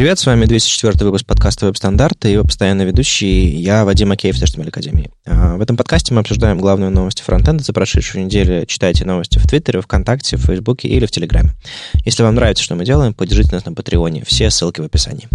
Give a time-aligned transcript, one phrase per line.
[0.00, 4.58] Привет, с вами 204 выпуск подкаста «Веб-стандарты» и его постоянный ведущий, я Вадим Акеев с
[4.58, 5.10] Академии.
[5.26, 8.64] А, в этом подкасте мы обсуждаем главные новости фронтенда за прошедшую неделю.
[8.64, 11.50] Читайте новости в Твиттере, ВКонтакте, в Фейсбуке или в Телеграме.
[12.06, 14.24] Если вам нравится, что мы делаем, поддержите нас на Патреоне.
[14.24, 15.28] Все ссылки в описании.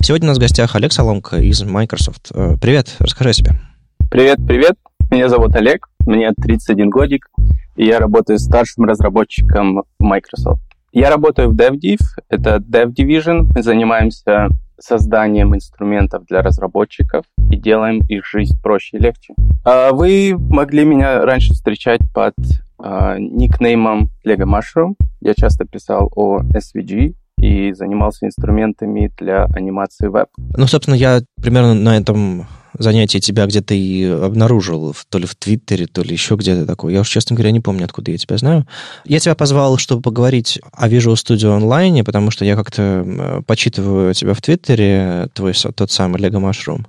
[0.00, 2.30] Сегодня у нас в гостях Олег Соломко из Microsoft.
[2.32, 3.60] А, привет, расскажи о себе.
[4.08, 4.76] Привет, привет.
[5.10, 7.26] Меня зовут Олег, мне 31 годик,
[7.74, 10.62] и я работаю старшим разработчиком Microsoft.
[10.96, 11.98] Я работаю в DevDiv,
[12.30, 13.50] это Dev Division.
[13.54, 19.34] Мы занимаемся созданием инструментов для разработчиков и делаем их жизнь проще и легче.
[19.62, 22.32] А вы могли меня раньше встречать под
[22.78, 24.94] а, никнеймом Lego Mushroom.
[25.20, 30.28] Я часто писал о SVG, и занимался инструментами для анимации веб.
[30.56, 32.46] Ну, собственно, я примерно на этом
[32.78, 36.94] занятие тебя где-то и обнаружил, то ли в Твиттере, то ли еще где-то такое.
[36.94, 38.66] Я уж, честно говоря, не помню, откуда я тебя знаю.
[39.04, 44.34] Я тебя позвал, чтобы поговорить о Visual Studio Online, потому что я как-то почитываю тебя
[44.34, 46.86] в Твиттере, твой тот самый Lego Mushroom,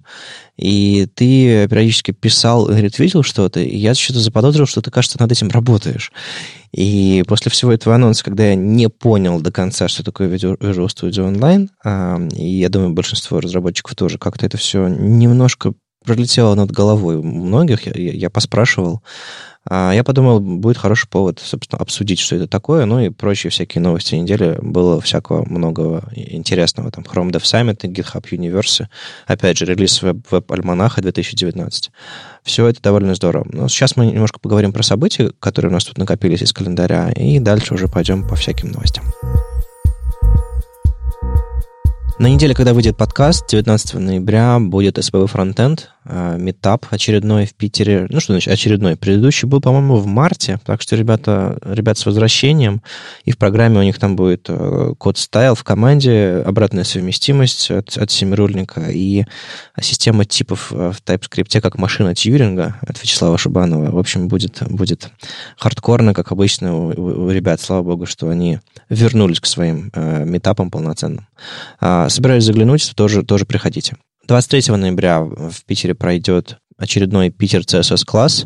[0.58, 5.50] и ты периодически писал ретвитил что-то, и я что-то заподозрил, что ты, кажется, над этим
[5.50, 6.12] работаешь.
[6.72, 11.32] И после всего этого анонса, когда я не понял до конца, что такое Visual Studio
[11.32, 17.24] Online, и я думаю, большинство разработчиков тоже как-то это все немножко пролетело над головой у
[17.24, 19.02] многих, я, я поспрашивал,
[19.70, 24.16] я подумал, будет хороший повод, собственно, обсудить, что это такое, ну и прочие всякие новости
[24.16, 24.58] недели.
[24.62, 26.92] Было всякого много интересного.
[26.92, 28.86] Там Chrome Dev Summit GitHub Universe.
[29.26, 31.92] Опять же, релиз веб-альманаха 2019.
[32.44, 33.48] Все это довольно здорово.
[33.52, 37.40] Но сейчас мы немножко поговорим про события, которые у нас тут накопились из календаря, и
[37.40, 39.06] дальше уже пойдем по всяким новостям.
[42.20, 45.82] На неделе, когда выйдет подкаст, 19 ноября будет SPV Frontend,
[46.38, 48.08] метап очередной в Питере.
[48.10, 48.96] Ну, что значит очередной?
[48.96, 52.82] Предыдущий был, по-моему, в марте, так что ребята, ребят с возвращением,
[53.26, 57.98] и в программе у них там будет э, код стайл в команде, обратная совместимость от,
[57.98, 59.26] от семирульника и
[59.82, 63.92] система типов э, в TypeScript, как машина Тьюринга от Вячеслава Шубанова.
[63.92, 65.12] В общем, будет, будет
[65.58, 67.60] хардкорно, как обычно у, у ребят.
[67.60, 71.28] Слава богу, что они вернулись к своим э, метапам полноценным.
[71.80, 73.96] А, собираюсь заглянуть, тоже, тоже приходите.
[74.28, 78.46] 23 ноября в Питере пройдет очередной Питер CSS класс.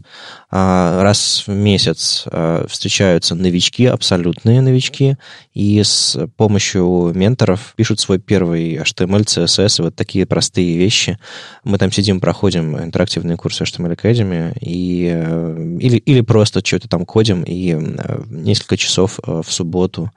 [0.50, 5.18] А, раз в месяц а, встречаются новички, абсолютные новички,
[5.54, 11.20] и с помощью менторов пишут свой первый HTML, CSS, вот такие простые вещи.
[11.64, 17.06] Мы там сидим, проходим интерактивные курсы HTML Academy, и, э, или, или просто что-то там
[17.06, 20.12] кодим, и э, несколько часов э, в субботу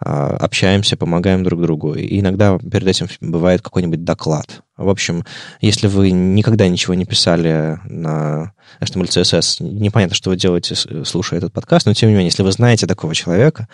[0.00, 1.94] общаемся, помогаем друг другу.
[1.94, 4.62] И иногда перед этим бывает какой-нибудь доклад.
[4.76, 5.24] В общем,
[5.60, 10.74] если вы никогда ничего не писали на HTML, CSS, непонятно, что вы делаете,
[11.04, 13.68] слушая этот подкаст, но тем не менее, если вы знаете такого человека,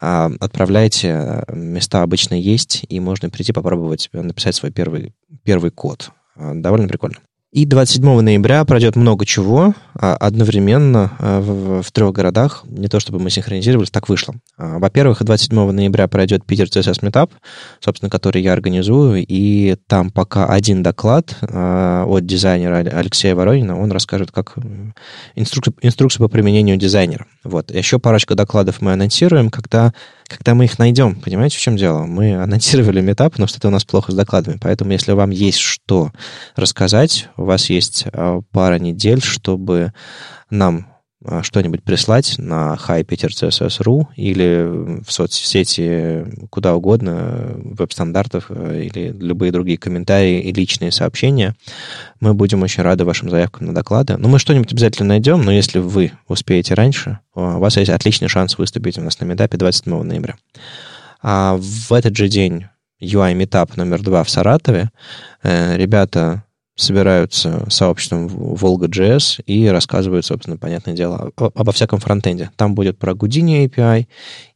[0.00, 6.10] а, отправляйте, места обычно есть, и можно прийти попробовать написать свой первый, первый код.
[6.36, 7.18] Довольно прикольно.
[7.52, 12.64] И 27 ноября пройдет много чего а, одновременно а, в, трех городах.
[12.68, 14.34] Не то чтобы мы синхронизировались, так вышло.
[14.58, 17.30] А, во-первых, 27 ноября пройдет Питер CSS Meetup,
[17.80, 23.80] собственно, который я организую, и там пока один доклад от дизайнера Алексея Воронина.
[23.80, 24.56] Он расскажет, как
[25.36, 27.26] инструкцию, инструкцию по применению дизайнера.
[27.44, 27.70] Вот.
[27.70, 29.94] Еще парочка докладов мы анонсируем, когда
[30.28, 32.04] когда мы их найдем, понимаете, в чем дело?
[32.04, 34.58] Мы анонсировали метап, но что-то у нас плохо с докладами.
[34.60, 36.12] Поэтому, если вам есть что
[36.54, 39.92] рассказать, у вас есть а, пара недель, чтобы
[40.50, 40.88] нам
[41.42, 50.40] что-нибудь прислать на hipetercss.ru или в соцсети куда угодно, веб-стандартов э, или любые другие комментарии
[50.40, 51.54] и личные сообщения.
[52.20, 54.16] Мы будем очень рады вашим заявкам на доклады.
[54.16, 58.58] Ну, мы что-нибудь обязательно найдем, но если вы успеете раньше, у вас есть отличный шанс
[58.58, 60.36] выступить у нас на метапе 27 ноября.
[61.22, 62.66] А в этот же день
[63.00, 64.90] UI Meetup номер два в Саратове.
[65.42, 66.44] Э, ребята
[66.76, 72.50] собираются сообществом Volga.js и рассказывают, собственно, понятное дело, обо всяком фронтенде.
[72.56, 74.06] Там будет про Houdini API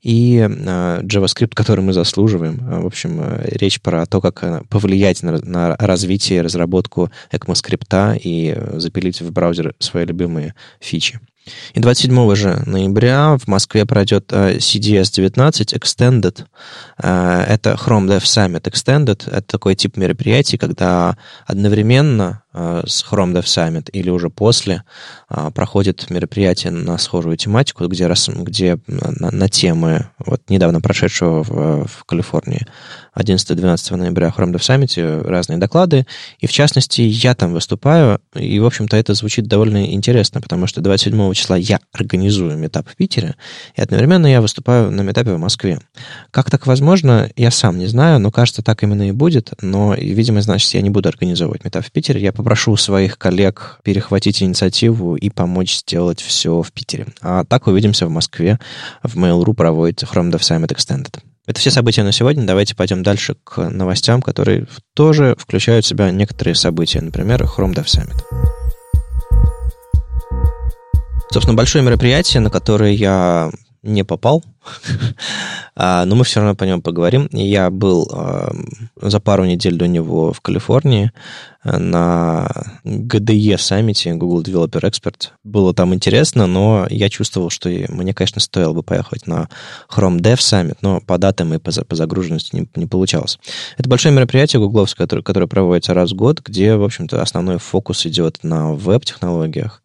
[0.02, 2.58] и э, JavaScript, который мы заслуживаем.
[2.82, 8.20] В общем, э, речь про то, как э, повлиять на, на развитие и разработку ECMAScript
[8.22, 11.20] и запилить в браузер свои любимые фичи.
[11.74, 16.44] И 27 же ноября в Москве пройдет э, CDS 19 Extended.
[17.02, 19.28] Э, это Chrome Dev Summit Extended.
[19.30, 21.16] Это такой тип мероприятий, когда
[21.46, 24.82] одновременно э, с Chrome Dev Summit или уже после
[25.54, 32.04] проходит мероприятие на схожую тематику, где, где на, на темы вот недавно прошедшего в, в
[32.04, 32.66] Калифорнии.
[33.16, 36.06] 11-12 ноября Chrome Dev Summit разные доклады,
[36.38, 40.80] и в частности я там выступаю, и, в общем-то, это звучит довольно интересно, потому что
[40.80, 43.34] 27 числа я организую метап в Питере,
[43.74, 45.80] и одновременно я выступаю на метапе в Москве.
[46.30, 50.40] Как так возможно, я сам не знаю, но кажется, так именно и будет, но, видимо,
[50.42, 55.30] значит, я не буду организовывать метап в Питере, я попрошу своих коллег перехватить инициативу и
[55.30, 57.06] помочь сделать все в Питере.
[57.20, 58.58] А так увидимся в Москве,
[59.02, 61.20] в Mail.ru проводится Chrome Dev Summit Extended.
[61.46, 62.46] Это все события на сегодня.
[62.46, 67.00] Давайте пойдем дальше к новостям, которые тоже включают в себя некоторые события.
[67.00, 68.59] Например, Chrome Dev Summit.
[71.32, 73.50] Собственно, большое мероприятие, на которое я
[73.82, 74.44] не попал,
[75.74, 77.28] а, но мы все равно по нему поговорим.
[77.32, 78.52] Я был а,
[79.00, 81.12] за пару недель до него в Калифорнии
[81.62, 82.46] а, на
[82.84, 85.28] GDE саммите Google Developer Expert.
[85.44, 89.48] Было там интересно, но я чувствовал, что мне, конечно, стоило бы поехать на
[89.88, 93.38] Chrome Dev Summit, но по датам и по, по загруженности не, не получалось.
[93.78, 98.04] Это большое мероприятие гугловское, которое, которое проводится раз в год, где, в общем-то, основной фокус
[98.04, 99.82] идет на веб-технологиях.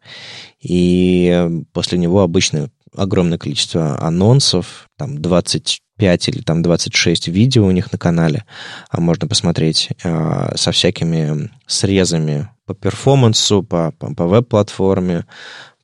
[0.60, 7.92] И после него обычно огромное количество анонсов, там 25 или там 26 видео у них
[7.92, 8.44] на канале,
[8.90, 15.26] а можно посмотреть э, со всякими срезами по перформансу, по, по, по веб-платформе,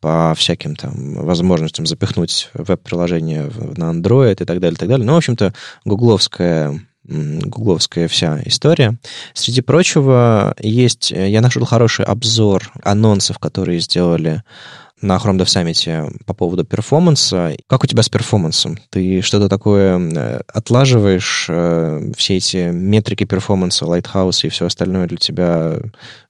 [0.01, 5.07] по всяким там возможностям запихнуть веб-приложение на Android и так далее, и так далее.
[5.07, 5.55] Ну, в общем-то,
[5.85, 8.99] гугловская гугловская вся история.
[9.35, 14.43] Среди прочего, есть, я нашел хороший обзор анонсов, которые сделали
[15.03, 17.55] на Chrome Dev Summit по поводу перформанса.
[17.69, 18.79] Как у тебя с перформансом?
[18.91, 21.47] Ты что-то такое э, отлаживаешь?
[21.49, 25.79] Э, все эти метрики перформанса, Lighthouse и все остальное для тебя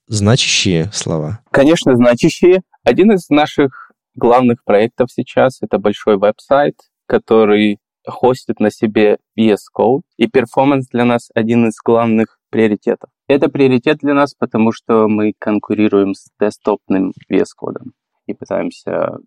[0.09, 1.41] значащие слова?
[1.51, 2.63] Конечно, значащие.
[2.83, 6.75] Один из наших главных проектов сейчас— это большой веб-сайт,
[7.07, 13.11] который хостит на себе VS Code, и перформанс для нас один из главных приоритетов.
[13.29, 17.93] Это приоритет для нас, потому что мы конкурируем с десктопным VS Code
[18.27, 19.19] и пытаемся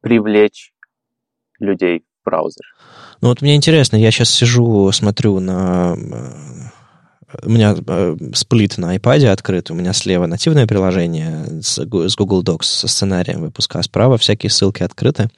[0.00, 0.72] привлечь
[1.58, 2.64] людей в браузер.
[3.20, 5.94] Ну вот мне интересно, я сейчас сижу, смотрю на...
[5.96, 12.42] Э, у меня э, сплит на iPad открыт, у меня слева нативное приложение с Google
[12.42, 15.30] Docs со сценарием выпуска, а справа всякие ссылки открыты.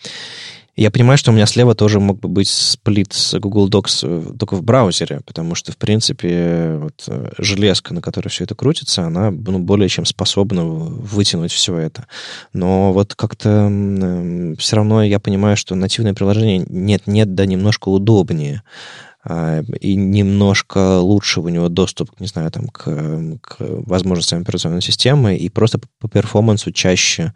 [0.75, 4.37] Я понимаю, что у меня слева тоже мог бы быть сплит с Google Docs э,
[4.39, 9.05] только в браузере, потому что, в принципе, вот э, железка, на которой все это крутится,
[9.05, 12.07] она ну, более чем способна вытянуть все это.
[12.55, 18.63] Но вот как-то э, все равно я понимаю, что нативное приложение нет-нет, да немножко удобнее.
[19.25, 22.83] А, и немножко лучше у него доступ, не знаю, там, к,
[23.41, 27.33] к возможностям операционной системы, и просто по перформансу чаще,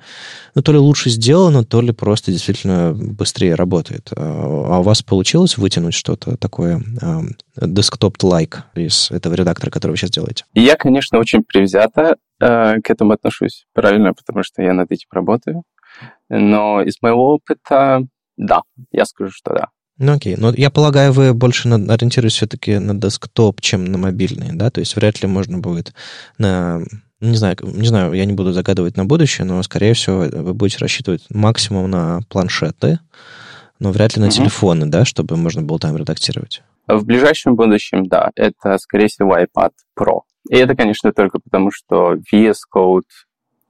[0.55, 4.11] ну, то ли лучше сделано, то ли просто действительно быстрее работает.
[4.17, 4.23] А,
[4.77, 6.83] а у вас получилось вытянуть что-то такое
[7.57, 10.45] десктоп-like из этого редактора, который вы сейчас делаете?
[10.55, 15.63] Я, конечно, очень привзято к этому отношусь, правильно, потому что я над этим работаю.
[16.29, 18.03] Но из моего опыта,
[18.37, 19.69] да, я скажу, что да.
[19.99, 24.51] Ну окей, но я полагаю, вы больше на, ориентируетесь все-таки на десктоп, чем на мобильный,
[24.53, 24.71] да?
[24.71, 25.95] То есть вряд ли можно будет
[26.39, 26.83] на...
[27.21, 30.79] Не знаю, не знаю, я не буду загадывать на будущее, но, скорее всего, вы будете
[30.79, 32.99] рассчитывать максимум на планшеты,
[33.79, 34.35] но вряд ли на угу.
[34.35, 36.63] телефоны, да, чтобы можно было там редактировать.
[36.87, 40.21] В ближайшем будущем, да, это, скорее всего, iPad Pro.
[40.51, 43.03] И это, конечно, только потому, что VS Code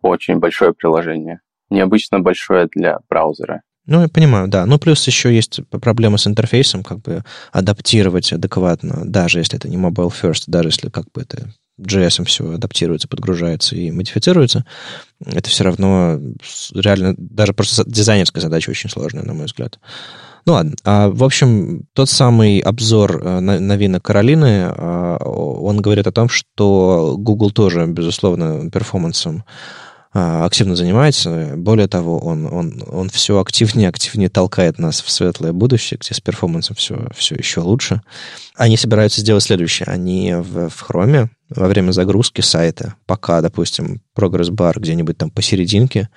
[0.02, 1.40] очень большое приложение.
[1.70, 3.62] Необычно большое для браузера.
[3.86, 4.66] Ну, я понимаю, да.
[4.66, 9.76] Ну, плюс еще есть проблема с интерфейсом, как бы адаптировать адекватно, даже если это не
[9.76, 14.64] mobile first, даже если как бы это JS все адаптируется, подгружается и модифицируется,
[15.24, 16.18] это все равно
[16.74, 19.78] реально даже просто дизайнерская задача очень сложная, на мой взгляд.
[20.46, 20.74] Ну ладно.
[20.84, 27.16] А, в общем, тот самый обзор э, новинок Каролины, а, он говорит о том, что
[27.18, 29.44] Google тоже, безусловно, перформансом
[30.16, 31.52] активно занимается.
[31.56, 36.20] Более того, он, он, он все активнее активнее толкает нас в светлое будущее, где с
[36.20, 38.00] перформансом все, все еще лучше.
[38.54, 39.86] Они собираются сделать следующее.
[39.86, 46.08] Они в, в Chrome во время загрузки сайта, пока, допустим, прогресс-бар где-нибудь там посерединке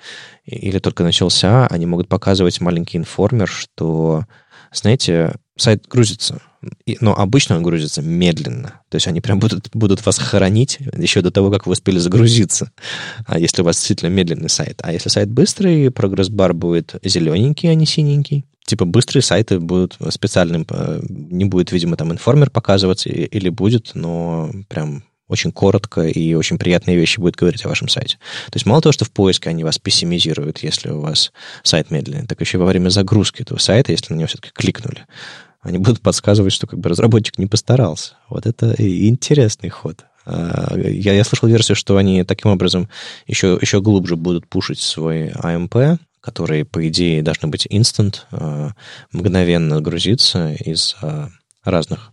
[0.44, 4.24] или только начался, они могут показывать маленький информер, что,
[4.72, 6.40] знаете, сайт грузится,
[7.00, 8.80] но обычно он грузится медленно.
[8.88, 12.70] То есть они прям будут, будут вас хоронить еще до того, как вы успели загрузиться.
[13.26, 14.80] А если у вас действительно медленный сайт.
[14.82, 18.44] А если сайт быстрый, прогресс-бар будет зелененький, а не синенький.
[18.66, 24.50] Типа быстрые сайты будут специальным, э, не будет, видимо, там информер показываться или будет, но
[24.68, 28.16] прям очень коротко и очень приятные вещи будет говорить о вашем сайте.
[28.46, 32.26] То есть мало того, что в поиске они вас пессимизируют, если у вас сайт медленный,
[32.26, 35.06] так еще во время загрузки этого сайта, если на него все-таки кликнули,
[35.62, 38.14] они будут подсказывать, что как бы разработчик не постарался.
[38.28, 40.04] Вот это интересный ход.
[40.24, 42.88] А, я, я слышал версию, что они таким образом
[43.26, 48.70] еще, еще глубже будут пушить свой AMP, которые, по идее, должны быть instant, а,
[49.12, 50.96] мгновенно грузиться из
[51.64, 52.12] разных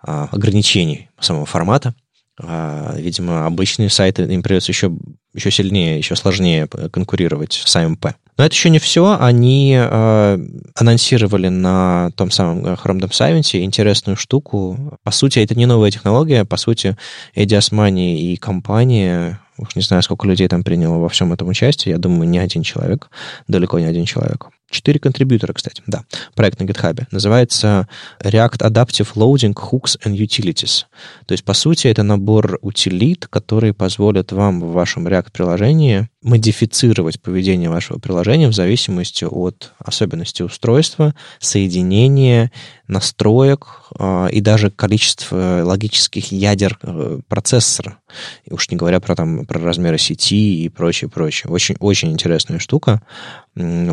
[0.00, 1.94] ограничений самого формата.
[2.38, 4.92] Видимо, обычные сайты им придется еще,
[5.34, 8.14] еще сильнее, еще сложнее конкурировать с AMP.
[8.36, 9.16] Но это еще не все.
[9.18, 10.38] Они э,
[10.74, 14.98] анонсировали на том самом э, Chrome Dom Science интересную штуку.
[15.02, 16.44] По сути, это не новая технология.
[16.44, 16.96] По сути,
[17.34, 21.92] Эдди Османи и компания, уж не знаю, сколько людей там приняло во всем этом участие,
[21.92, 23.10] я думаю, не один человек,
[23.48, 24.50] далеко не один человек.
[24.68, 26.04] Четыре контрибьютора, кстати, да.
[26.34, 27.06] Проект на GitHub.
[27.12, 27.88] Называется
[28.20, 30.84] React Adaptive Loading Hooks and Utilities.
[31.26, 37.70] То есть, по сути, это набор утилит, которые позволят вам в вашем React-приложении модифицировать поведение
[37.70, 42.50] вашего приложения в зависимости от особенностей устройства, соединения,
[42.88, 47.98] настроек э, и даже количества логических ядер э, процессора.
[48.44, 51.52] И уж не говоря про, там, про размеры сети и прочее, прочее.
[51.52, 53.02] Очень, очень интересная штука.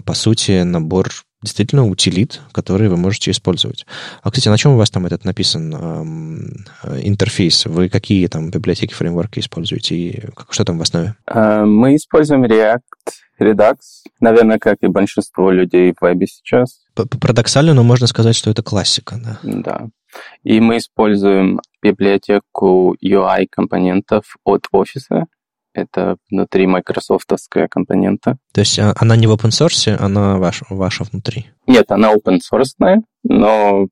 [0.06, 1.10] По сути, набор
[1.42, 3.86] действительно утилит, которые вы можете использовать.
[4.22, 6.66] А, кстати, на чем у вас там этот написан эм,
[7.02, 7.66] интерфейс?
[7.66, 9.96] Вы какие там библиотеки, фреймворки используете?
[9.96, 11.16] И что там в основе?
[11.28, 12.80] Э, мы используем React,
[13.40, 13.76] Redux,
[14.20, 16.82] наверное, как и большинство людей в вебе сейчас.
[16.96, 19.40] Парадоксально, но можно сказать, что это классика, да.
[19.44, 19.88] Да.
[20.44, 25.26] И мы используем библиотеку UI-компонентов от офиса,
[25.74, 28.38] это внутри майкрософтовская компонента.
[28.54, 31.48] То есть а, она не в open source, она ваша, ваша внутри?
[31.68, 33.88] Нет, она open source, но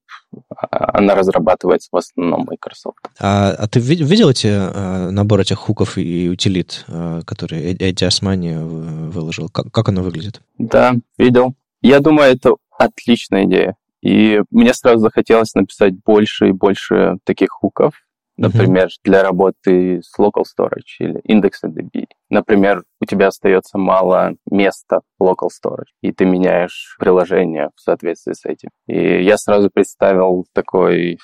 [0.70, 3.00] она разрабатывается в основном Microsoft.
[3.20, 8.54] А, а ты видел эти а, набор этих хуков и утилит, а, которые Эдди Османи
[8.54, 9.50] выложил?
[9.50, 10.42] Как, как оно выглядит?
[10.58, 11.56] Да, видел.
[11.82, 13.76] Я думаю, это отличная идея.
[14.02, 17.94] И мне сразу захотелось написать больше и больше таких хуков,
[18.42, 19.02] Например, mm-hmm.
[19.04, 22.08] для работы с local storage или IndexedDB.
[22.30, 28.34] Например, у тебя остается мало места в local storage, и ты меняешь приложение в соответствии
[28.34, 28.70] с этим.
[28.88, 31.20] И я сразу представил такой,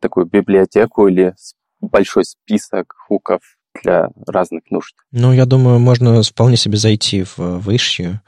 [0.00, 1.34] такую библиотеку или
[1.80, 3.40] большой список хуков
[3.82, 4.94] для разных нужд.
[5.12, 8.20] Ну, я думаю, можно вполне себе зайти в вышью.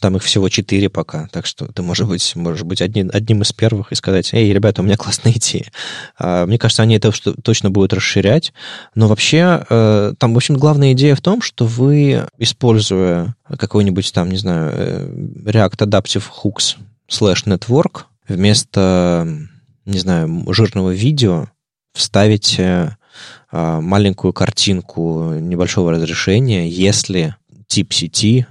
[0.00, 3.52] Там их всего четыре пока, так что ты, может быть, можешь быть одним, одним из
[3.52, 5.66] первых и сказать, эй, ребята, у меня классная идея.
[6.18, 8.52] А, мне кажется, они это точно будут расширять.
[8.94, 14.30] Но вообще, э, там, в общем, главная идея в том, что вы, используя какой-нибудь там,
[14.30, 15.06] не знаю, э,
[15.44, 16.76] React Adaptive Hooks
[17.10, 19.26] slash Network, вместо,
[19.84, 21.48] не знаю, жирного видео
[21.94, 22.96] вставите а,
[23.54, 28.46] маленькую картинку небольшого разрешения, если тип сети,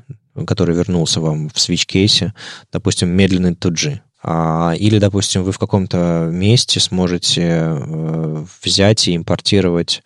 [0.47, 2.33] который вернулся вам в свич-кейсе,
[2.71, 3.99] допустим, медленный 2G.
[4.25, 10.01] А, или, допустим, вы в каком-то месте сможете э, взять и импортировать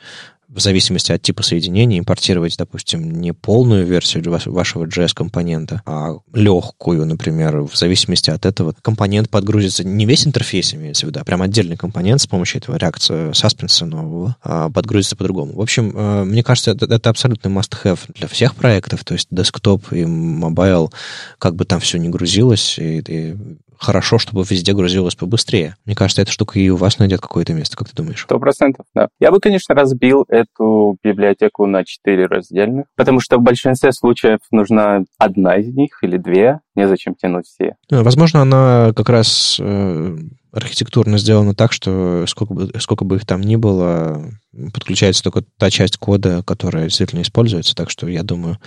[0.47, 7.61] в зависимости от типа соединения импортировать, допустим, не полную версию вашего JS-компонента, а легкую, например,
[7.61, 11.75] в зависимости от этого компонент подгрузится, не весь интерфейс имеется в виду, а прям отдельный
[11.75, 15.53] компонент с помощью этого React Suspense а нового а подгрузится по-другому.
[15.53, 19.91] В общем, э, мне кажется, это, это абсолютный must-have для всех проектов, то есть десктоп
[19.91, 20.91] и mobile,
[21.39, 23.35] как бы там все не грузилось, и, и
[23.79, 25.75] хорошо, чтобы везде грузилось побыстрее.
[25.85, 28.23] Мне кажется, эта штука и у вас найдет какое-то место, как ты думаешь?
[28.23, 29.09] Сто процентов, да.
[29.19, 35.03] Я бы, конечно, разбил эту библиотеку на четыре раздельных, потому что в большинстве случаев нужна
[35.17, 37.75] одна из них или две, незачем тянуть все.
[37.89, 40.17] Ну, возможно, она как раз э,
[40.51, 44.31] архитектурно сделана так, что сколько бы, сколько бы их там ни было,
[44.73, 48.57] подключается только та часть кода, которая действительно используется, так что я думаю,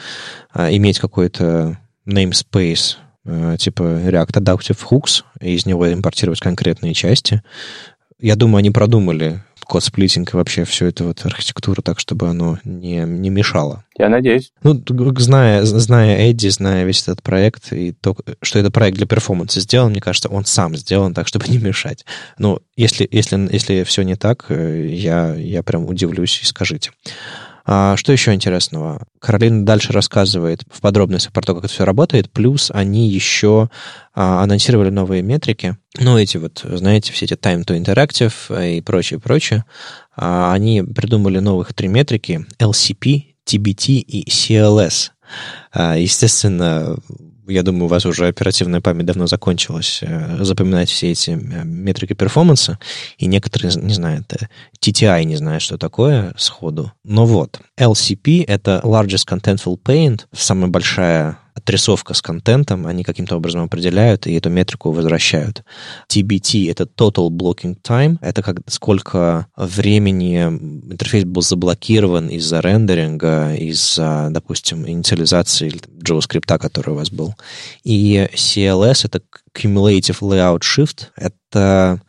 [0.55, 7.43] э, иметь какой-то namespace типа React Adaptive Hooks, и из него импортировать конкретные части.
[8.19, 12.59] Я думаю, они продумали код сплитинг и вообще всю эту вот архитектуру так, чтобы оно
[12.65, 13.85] не, не мешало.
[13.97, 14.53] Я надеюсь.
[14.65, 14.83] Ну,
[15.19, 19.93] зная, зная Эдди, зная весь этот проект, и то, что это проект для перформанса сделан,
[19.93, 22.05] мне кажется, он сам сделан так, чтобы не мешать.
[22.37, 26.91] Но если, если, если все не так, э, я, я прям удивлюсь и скажите.
[27.73, 29.07] А, что еще интересного?
[29.21, 33.71] Каролина дальше рассказывает в подробностях про то, как это все работает, плюс они еще
[34.13, 35.77] а, анонсировали новые метрики.
[35.97, 39.65] Ну, эти вот, знаете, все эти time to interactive и прочее, прочее.
[40.17, 45.11] А, они придумали новых три метрики LCP, TBT и CLS.
[45.97, 46.97] Естественно,
[47.51, 52.13] я думаю, у вас уже оперативная память давно закончилась, э, запоминать все эти э, метрики
[52.13, 52.79] перформанса,
[53.19, 54.33] и некоторые не знают,
[54.81, 56.93] TTI не знают, что такое сходу.
[57.05, 61.40] Но вот, LCP— это Largest Contentful Paint, самая большая
[61.71, 65.63] отрисовка с контентом, они каким-то образом определяют и эту метрику возвращают.
[66.09, 74.29] TBT— это Total Blocking Time, это как сколько времени интерфейс был заблокирован из-за рендеринга, из-за,
[74.31, 75.73] допустим, инициализации
[76.03, 77.35] JavaScript, который у вас был.
[77.85, 79.23] И CLS— это
[79.57, 82.01] Cumulative Layout Shift, это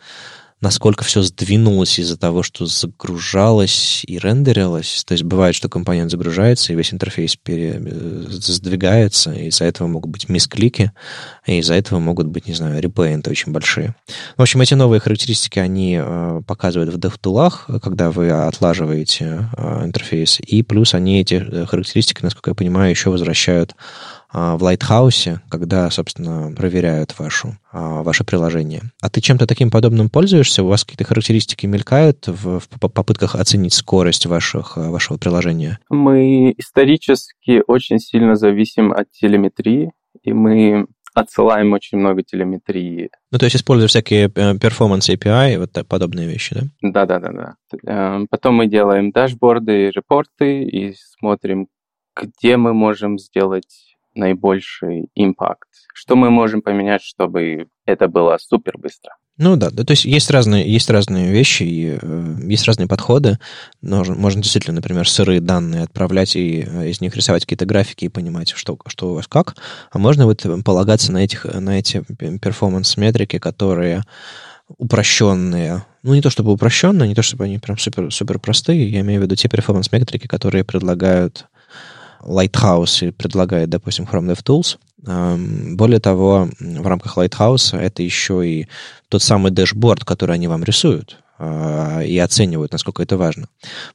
[0.62, 5.04] насколько все сдвинулось из-за того, что загружалось и рендерилось.
[5.06, 7.82] То есть бывает, что компонент загружается, и весь интерфейс пере...
[8.30, 10.92] сдвигается, и из-за этого могут быть мисклики,
[11.48, 13.96] и из-за этого могут быть, не знаю, репейнты очень большие.
[14.38, 20.40] В общем, эти новые характеристики, они э, показывают в DevTool'ах, когда вы отлаживаете э, интерфейс,
[20.40, 23.76] и плюс они эти э, характеристики, насколько я понимаю, еще возвращают
[24.34, 28.82] в Lighthouse, когда, собственно, проверяют вашу, а, ваше приложение.
[29.02, 30.64] А ты чем-то таким подобным пользуешься?
[30.64, 35.80] У вас какие-то характеристики мелькают в, в попытках оценить скорость ваших, а, вашего приложения?
[35.90, 39.92] Мы исторически очень сильно зависим от телеметрии,
[40.24, 43.10] и мы отсылаем очень много телеметрии.
[43.32, 47.06] Ну, то есть используя всякие э, performance API, вот подобные вещи, да?
[47.06, 47.56] Да-да-да.
[47.86, 51.68] Эм, потом мы делаем дашборды и репорты и смотрим,
[52.16, 55.70] где мы можем сделать наибольший импакт?
[55.94, 59.16] Что мы можем поменять, чтобы это было супер быстро?
[59.38, 63.40] Ну да, да, то есть есть разные, есть разные вещи, и, э, есть разные подходы.
[63.82, 68.10] Можно, можно действительно, например, сырые данные отправлять и э, из них рисовать какие-то графики и
[68.10, 69.56] понимать, что, что у вас как.
[69.92, 72.04] А можно вот полагаться на, этих, на эти
[72.40, 74.04] перформанс-метрики, которые
[74.78, 75.86] упрощенные.
[76.04, 78.90] Ну, не то чтобы упрощенные, не то чтобы они прям супер, супер простые.
[78.90, 81.48] Я имею в виду те перформанс-метрики, которые предлагают
[82.24, 84.78] Lighthouse предлагает, допустим, Chrome DevTools.
[85.08, 88.68] Эм, более того, в рамках Lighthouse это еще и
[89.10, 91.21] тот самый dashboard, который они вам рисуют.
[91.44, 93.48] А, и оценивают, насколько это важно.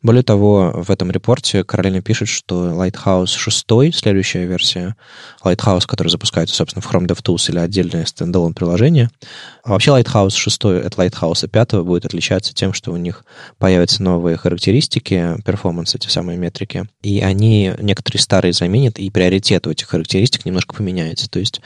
[0.03, 4.97] Более того, в этом report е Каролина пишет, что Lighthouse 6, следующая версия
[5.45, 9.11] Lighthouse, который запускается, собственно, в Chrome DevTools или отдельное standalone приложение,
[9.62, 13.25] а вообще Lighthouse 6 от Lighthouse 5 будет отличаться тем, что у них
[13.59, 19.71] появятся новые характеристики, перформанс, эти самые метрики, и они некоторые старые заменят, и приоритет у
[19.71, 21.31] этих характеристик немножко поменяется.
[21.31, 21.61] То есть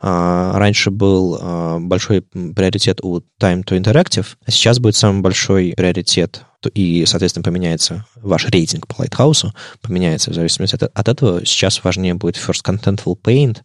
[0.00, 6.44] раньше был а, большой приоритет у Time to Interactive, а сейчас будет самый большой приоритет
[6.74, 9.46] и, соответственно, поменяется ваш рейтинг по Lighthouse,
[9.82, 11.46] поменяется в зависимости от, от этого.
[11.46, 13.58] Сейчас важнее будет First Contentful Paint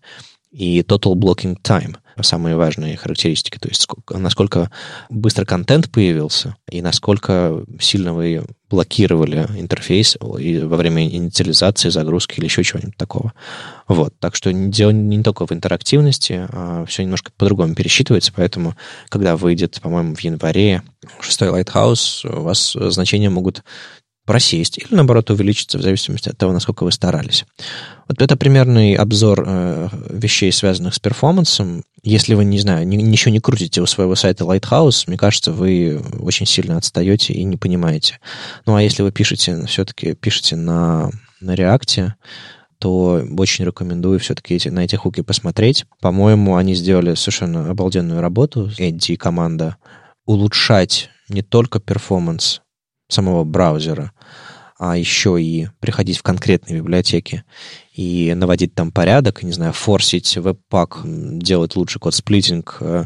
[0.51, 4.71] и Total Blocking Time— самые важные характеристики, то есть сколько, насколько
[5.09, 12.63] быстро контент появился и насколько сильно вы блокировали интерфейс во время инициализации, загрузки или еще
[12.63, 13.33] чего-нибудь такого.
[13.87, 14.13] Вот.
[14.19, 18.75] Так что дело не только в интерактивности, а все немножко по-другому пересчитывается, поэтому,
[19.09, 20.83] когда выйдет, по-моему, в январе
[21.19, 23.63] шестой Lighthouse, у вас значения могут
[24.25, 27.45] просесть или, наоборот, увеличиться в зависимости от того, насколько вы старались.
[28.07, 31.83] Вот это примерный обзор э, вещей, связанных с перформансом.
[32.03, 36.01] Если вы, не знаю, ни, ничего не крутите у своего сайта Lighthouse, мне кажется, вы
[36.19, 38.19] очень сильно отстаете и не понимаете.
[38.65, 42.11] Ну, а если вы пишете, все-таки пишете на, на React,
[42.79, 45.85] то очень рекомендую все-таки эти, на эти хуки посмотреть.
[45.99, 49.77] По-моему, они сделали совершенно обалденную работу, Эдди и команда,
[50.25, 52.61] улучшать не только перформанс
[53.13, 54.11] самого браузера,
[54.77, 57.43] а еще и приходить в конкретные библиотеки
[57.93, 63.05] и наводить там порядок, не знаю, форсить webpack, делать лучше code splitting, э,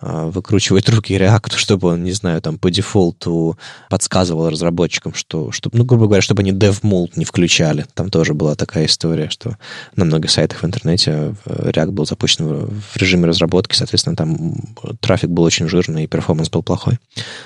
[0.00, 3.58] выкручивать руки React, чтобы он, не знаю, там по дефолту
[3.90, 7.84] подсказывал разработчикам, что, чтобы, ну, грубо говоря, чтобы они DevMold не включали.
[7.94, 9.56] Там тоже была такая история, что
[9.96, 14.54] на многих сайтах в интернете React был запущен в режиме разработки, соответственно, там
[15.00, 16.98] трафик был очень жирный и перформанс был плохой.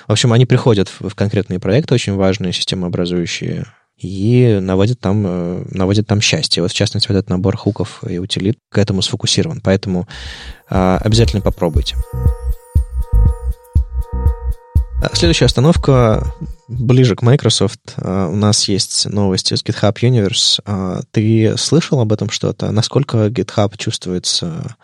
[0.07, 3.67] В общем, они приходят в конкретные проекты, очень важные, системообразующие,
[4.03, 6.63] и наводят там, э, наводят там счастье.
[6.63, 9.61] Вот, в частности, вот этот набор хуков и утилит к этому сфокусирован.
[9.63, 10.09] Поэтому
[10.69, 11.97] а, обязательно попробуйте.
[15.03, 16.33] А, следующая остановка
[16.69, 17.95] ближе к Microsoft.
[17.97, 21.05] А, у нас есть новости с GitHub Universe.
[21.13, 22.71] Ты слышал об этом что-то?
[22.71, 24.77] Насколько GitHub чувствуется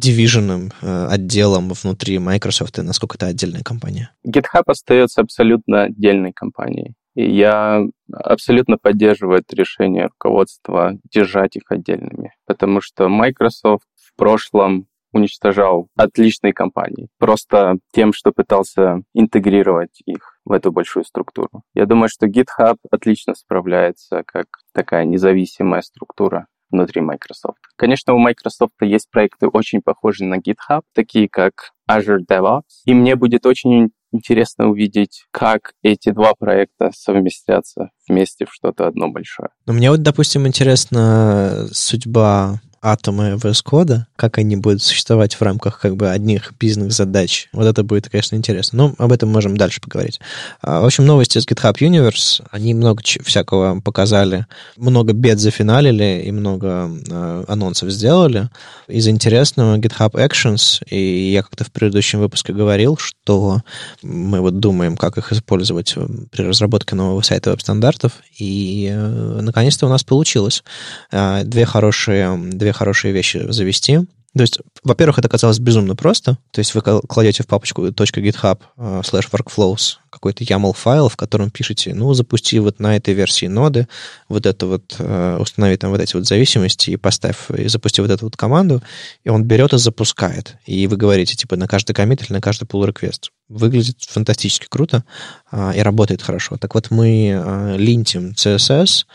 [0.00, 4.10] дивиженом, э, отделом внутри Microsoft, и насколько это отдельная компания?
[4.26, 6.94] GitHub остается абсолютно отдельной компанией.
[7.14, 14.86] И я абсолютно поддерживаю это решение руководства держать их отдельными, потому что Microsoft в прошлом
[15.12, 21.62] уничтожал отличные компании, просто тем, что пытался интегрировать их в эту большую структуру.
[21.74, 27.58] Я думаю, что GitHub отлично справляется как такая независимая структура внутри Microsoft.
[27.76, 33.16] Конечно, у Microsoft есть проекты очень похожие на GitHub, такие как Azure DevOps, и мне
[33.16, 39.50] будет очень интересно увидеть, как эти два проекта совместятся вместе в что-то одно большое.
[39.66, 45.80] Но мне вот, допустим, интересна судьба атомы VS Code, как они будут существовать в рамках
[45.80, 47.48] как бы одних бизнес-задач.
[47.52, 48.76] Вот это будет, конечно, интересно.
[48.78, 50.20] Но об этом можем дальше поговорить.
[50.62, 56.32] А, в общем, новости с GitHub Universe, они много всякого показали, много бед зафиналили и
[56.32, 58.48] много э, анонсов сделали.
[58.88, 63.62] Из интересного GitHub Actions, и я как-то в предыдущем выпуске говорил, что
[64.02, 65.94] мы вот думаем, как их использовать
[66.30, 70.64] при разработке нового сайта веб-стандартов, и э, наконец-то у нас получилось.
[71.12, 74.00] Э, две хорошие, две хорошие вещи завести.
[74.36, 76.38] То есть, во-первых, это казалось безумно просто.
[76.52, 81.50] То есть вы кладете в папочку .github э, slash workflows какой-то YAML файл, в котором
[81.50, 83.88] пишете, ну, запусти вот на этой версии ноды,
[84.28, 88.10] вот это вот, э, установи там вот эти вот зависимости и поставь, и запусти вот
[88.10, 88.82] эту вот команду,
[89.24, 90.56] и он берет и запускает.
[90.64, 93.30] И вы говорите, типа, на каждый комит или на каждый pull request.
[93.48, 95.04] Выглядит фантастически круто
[95.50, 96.56] а, и работает хорошо.
[96.56, 99.06] Так вот, мы а, линтим CSS,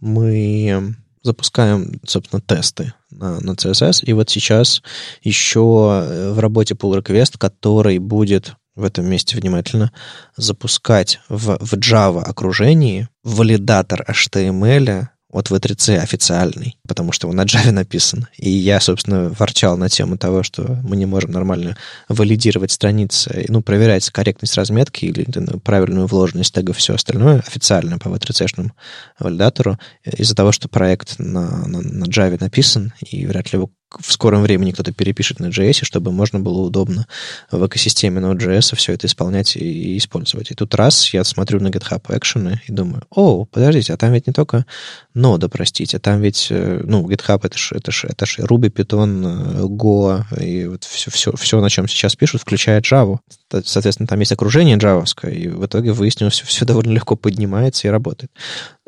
[0.00, 0.94] мы
[1.28, 4.04] запускаем, собственно, тесты на, на CSS.
[4.04, 4.82] И вот сейчас
[5.22, 9.92] еще э, в работе pull request, который будет в этом месте внимательно
[10.36, 17.70] запускать в, в Java окружении валидатор HTML от V3C официальный, потому что он на Java
[17.70, 18.28] написан.
[18.36, 21.76] И я, собственно, ворчал на тему того, что мы не можем нормально
[22.08, 25.26] валидировать страницы, ну, проверять корректность разметки или
[25.62, 28.70] правильную вложенность тега, все остальное официально по V3C-шному
[29.18, 34.12] валидатору из-за того, что проект на, на, на Java написан, и вряд ли его в
[34.12, 37.06] скором времени кто-то перепишет на JS, чтобы можно было удобно
[37.50, 40.50] в экосистеме Node.js все это исполнять и использовать.
[40.50, 44.26] И тут раз я смотрю на GitHub Action и думаю, о, подождите, а там ведь
[44.26, 44.66] не только
[45.14, 48.70] нода, простите, а там ведь, э, ну, GitHub это же это ж, это ж Ruby,
[48.70, 53.18] Python, Go, и вот все, все, все, на чем сейчас пишут, включая Java.
[53.50, 57.90] Соответственно, там есть окружение джавовское, и в итоге выяснилось, все, все довольно легко поднимается и
[57.90, 58.30] работает.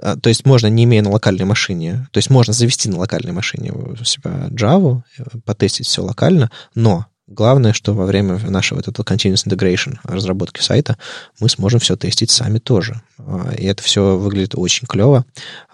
[0.00, 3.32] А, то есть можно, не имея на локальной машине, то есть можно завести на локальной
[3.32, 9.04] машине у себя Java, э, потестить все локально, но главное, что во время нашего этого
[9.04, 10.98] continuous integration разработки сайта
[11.38, 13.00] мы сможем все тестить сами тоже.
[13.18, 15.24] А, и это все выглядит очень клево.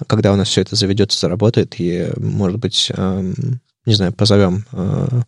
[0.07, 2.93] Когда у нас все это заведется, заработает, и, может быть,
[3.87, 5.23] не знаю, позовем э,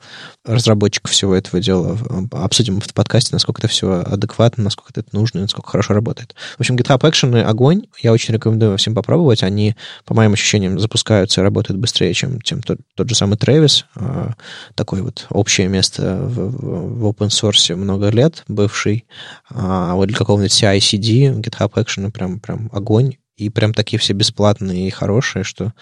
[0.44, 1.96] разработчиков всего этого дела,
[2.32, 6.34] обсудим в подкасте, насколько это все адекватно, насколько это нужно, насколько хорошо работает.
[6.56, 7.84] В общем, GitHub Action огонь.
[8.00, 9.44] Я очень рекомендую всем попробовать.
[9.44, 13.84] Они, по моим ощущениям, запускаются и работают быстрее, чем, чем тот, тот же самый Travis.
[13.94, 14.30] Э,
[14.74, 19.06] такое вот общее место в, в open source много лет, бывший.
[19.50, 24.88] А вот для какого-нибудь CI-CD GitHub Action прям, прям огонь и прям такие все бесплатные
[24.88, 25.72] и хорошие, что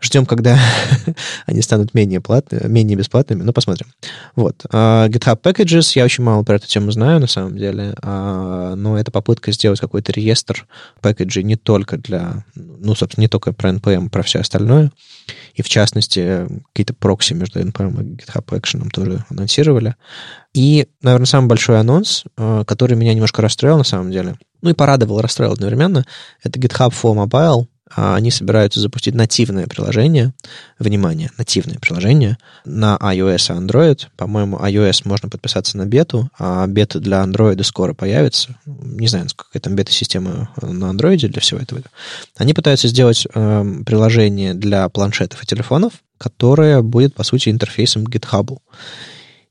[0.00, 0.58] ждем, когда
[1.46, 3.86] они станут менее, платными, менее бесплатными, но посмотрим.
[4.34, 4.64] Вот.
[4.72, 8.98] Uh, GitHub Packages, я очень мало про эту тему знаю, на самом деле, uh, но
[8.98, 10.66] это попытка сделать какой-то реестр
[11.02, 14.90] пэкэджей не только для, ну, собственно, не только про NPM, про все остальное,
[15.54, 19.96] и в частности, какие-то прокси между NPM и GitHub Action тоже анонсировали.
[20.54, 24.74] И, наверное, самый большой анонс, uh, который меня немножко расстроил на самом деле— ну и
[24.74, 26.04] порадовал, расстроил одновременно.
[26.42, 27.66] Это GitHub for Mobile.
[27.92, 30.32] А, они собираются запустить нативное приложение.
[30.78, 34.06] Внимание, нативное приложение на iOS и Android.
[34.16, 38.56] По-моему, iOS можно подписаться на бету, а бета для Android скоро появится.
[38.64, 41.82] Не знаю, какая там бета-система на Android для всего этого.
[42.36, 48.14] Они пытаются сделать э, приложение для планшетов и телефонов, которое будет, по сути, интерфейсом к
[48.14, 48.56] GitHub.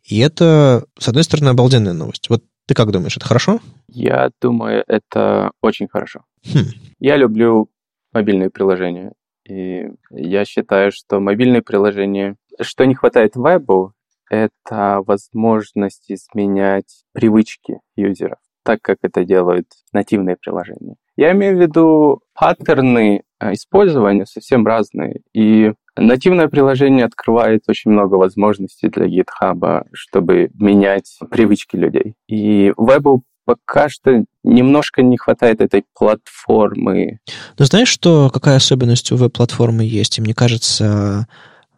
[0.06, 2.30] И это, с одной стороны, обалденная новость.
[2.30, 3.60] Вот ты как думаешь, это хорошо?
[3.88, 6.26] Я думаю, это очень хорошо.
[6.46, 6.70] Хм.
[7.00, 7.68] Я люблю
[8.14, 9.14] мобильные приложения.
[9.44, 12.36] И я считаю, что мобильные приложения...
[12.62, 13.94] Что не хватает вебу,
[14.30, 20.96] это возможность изменять привычки юзеров, так как это делают нативные приложения.
[21.16, 25.22] Я имею в виду паттерны использования совсем разные.
[25.34, 32.16] И Нативное приложение открывает очень много возможностей для GitHub, чтобы менять привычки людей.
[32.28, 37.20] И вебу пока что немножко не хватает этой платформы.
[37.58, 40.20] Ну, знаешь, что, какая особенность у веб-платформы есть?
[40.20, 41.28] И мне кажется,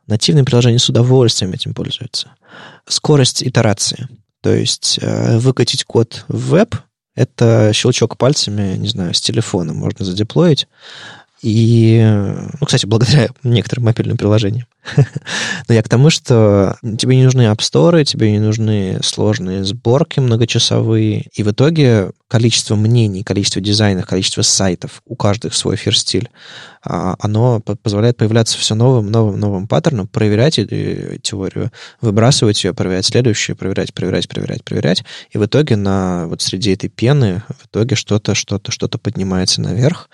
[0.06, 2.36] нативные приложения с удовольствием этим пользуются.
[2.88, 4.08] Скорость итерации.
[4.42, 6.76] То есть э, выкатить код в веб—
[7.16, 10.68] это щелчок пальцами, не знаю, с телефона можно задеплоить,
[11.42, 12.00] и,
[12.60, 14.68] ну, кстати, благодаря некоторым мобильным приложениям.
[15.68, 21.26] Но я к тому, что тебе не нужны Store, тебе не нужны сложные сборки многочасовые.
[21.34, 26.30] И в итоге количество мнений, количество дизайнов, количество сайтов, у каждых свой фирстиль,
[26.84, 33.56] а, оно позволяет появляться все новым, новым, новым паттерном, проверять теорию, выбрасывать ее, проверять следующее,
[33.56, 35.04] проверять, проверять, проверять, проверять.
[35.32, 40.10] И в итоге на, вот среди этой пены в итоге что-то, что-то, что-то поднимается наверх,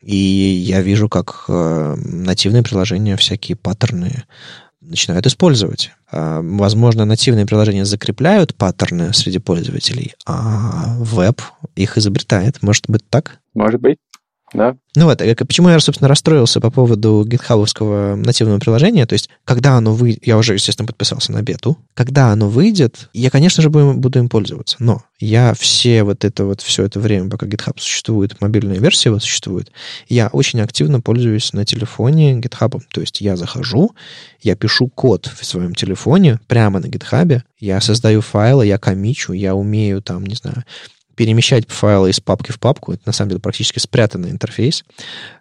[0.00, 4.24] и я вижу, как э, нативные приложения всякие паттерны
[4.80, 5.90] начинают использовать.
[6.10, 11.42] А, возможно, нативные приложения закрепляют паттерны среди пользователей, а веб
[11.74, 12.62] их изобретает.
[12.62, 13.40] Может быть так?
[13.54, 13.98] Может быть
[14.52, 14.76] да.
[14.94, 19.92] Ну вот, почему я, собственно, расстроился по поводу гитхабовского нативного приложения, то есть, когда оно
[19.92, 24.28] выйдет, я уже, естественно, подписался на бету, когда оно выйдет, я, конечно же, буду им
[24.28, 29.10] пользоваться, но я все вот это вот, все это время, пока GitHub существует, мобильная версия
[29.10, 29.70] его существует,
[30.08, 33.90] я очень активно пользуюсь на телефоне GitHub, то есть я захожу,
[34.40, 39.54] я пишу код в своем телефоне прямо на GitHub, я создаю файлы, я комичу, я
[39.54, 40.64] умею там, не знаю,
[41.16, 42.92] перемещать файлы из папки в папку.
[42.92, 44.84] Это, на самом деле, практически спрятанный интерфейс.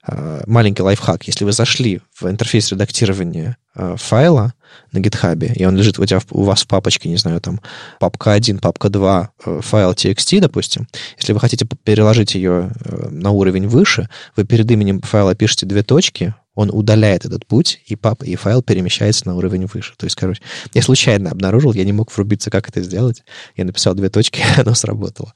[0.04, 1.28] А, маленький лайфхак.
[1.28, 4.54] Если вы зашли в интерфейс редактирования а, файла
[4.94, 7.60] на GitHub, и он лежит у, тебя, у вас в папочке, не знаю, там,
[8.00, 13.32] папка 1, папка 2, э, файл txt, допустим, если вы хотите переложить ее э, на
[13.32, 18.24] уровень выше, вы перед именем файла пишете две точки, он удаляет этот путь, и, пап,
[18.24, 19.94] и файл перемещается на уровень выше.
[19.98, 20.41] То есть, короче,
[20.74, 23.24] я случайно обнаружил, я не мог врубиться, как это сделать.
[23.56, 25.34] Я написал две точки, и оно сработало.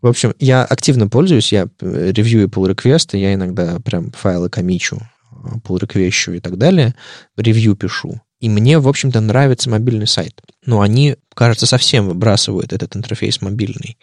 [0.00, 4.50] В общем, я активно пользуюсь, я э, ревью и pull реквесты я иногда прям файлы
[4.50, 5.00] комичу,
[5.64, 6.94] pull реквещу и так далее,
[7.36, 8.20] ревью пишу.
[8.38, 10.42] И мне, в общем-то, нравится мобильный сайт.
[10.66, 13.98] Но они, кажется, совсем выбрасывают этот интерфейс мобильный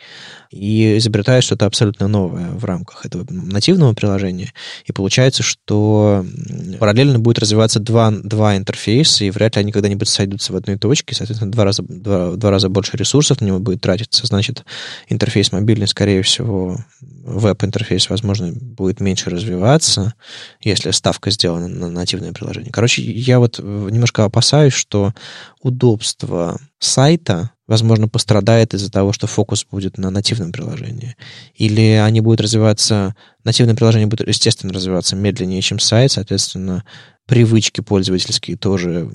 [0.52, 4.54] и изобретают что-то абсолютно новое в рамках этого нативного приложения.
[4.86, 6.26] И получается, что
[6.80, 11.16] параллельно будет развиваться два, два интерфейса, и вряд ли они когда-нибудь сойдутся в одной точке.
[11.16, 14.28] Соответственно, два раза, два, два раза больше ресурсов на него будет тратиться.
[14.28, 14.66] Значит,
[15.08, 16.78] интерфейс мобильный, скорее всего,
[17.24, 20.14] веб-интерфейс, возможно, будет меньше развиваться,
[20.62, 22.72] если ставка сделана на нативное приложение.
[22.72, 25.14] Короче, я вот немножко опасаюсь, что
[25.62, 31.16] удобство сайта, возможно, пострадает из-за того, что фокус будет на нативном приложении.
[31.56, 36.84] Или они будут развиваться, нативное приложение будет, естественно, развиваться медленнее, чем сайт, соответственно,
[37.28, 39.10] привычки пользовательские тоже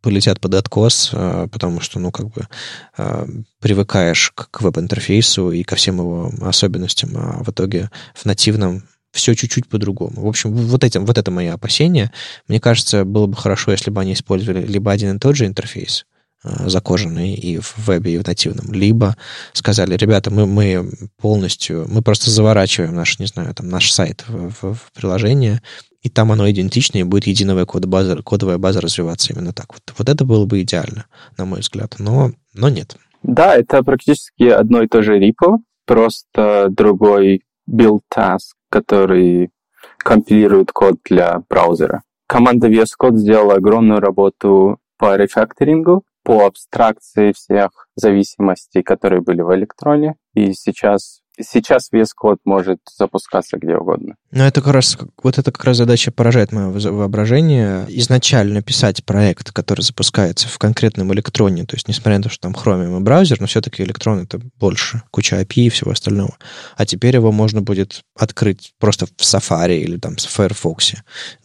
[0.00, 2.48] полетят под откос, а, потому что, ну, как бы
[2.96, 3.28] а,
[3.60, 9.68] привыкаешь к веб-интерфейсу и ко всем его особенностям, а в итоге в нативном все чуть-чуть
[9.68, 10.22] по-другому.
[10.22, 12.12] В общем, вот, этим, вот это мои опасения.
[12.48, 16.06] Мне кажется, было бы хорошо, если бы они использовали либо один и тот же интерфейс,
[16.42, 19.16] закоженный и в вебе, и в нативном, либо
[19.52, 24.50] сказали, ребята, мы, мы полностью, мы просто заворачиваем наш, не знаю, там, наш сайт в,
[24.50, 25.60] в, в приложение,
[26.02, 29.66] и там оно идентично, и будет единовая кодовая кодовая база развиваться именно так.
[29.74, 32.96] Вот, вот это было бы идеально, на мой взгляд, но, но нет.
[33.22, 39.50] Да, это практически одно и то же репо, просто другой build task, который
[39.98, 42.02] компилирует код для браузера.
[42.26, 49.54] Команда VS Code сделала огромную работу по рефакторингу, по абстракции всех зависимостей, которые были в
[49.54, 50.16] электроне.
[50.34, 54.16] И сейчас сейчас VS Code может запускаться где угодно.
[54.30, 57.86] Но это как раз, вот это как раз задача поражает мое воображение.
[57.88, 62.52] Изначально писать проект, который запускается в конкретном электроне, то есть несмотря на то, что там
[62.52, 66.36] Chromium и браузер, но все-таки электрон это больше, куча API и всего остального.
[66.76, 70.94] А теперь его можно будет открыть просто в Safari или там в Firefox,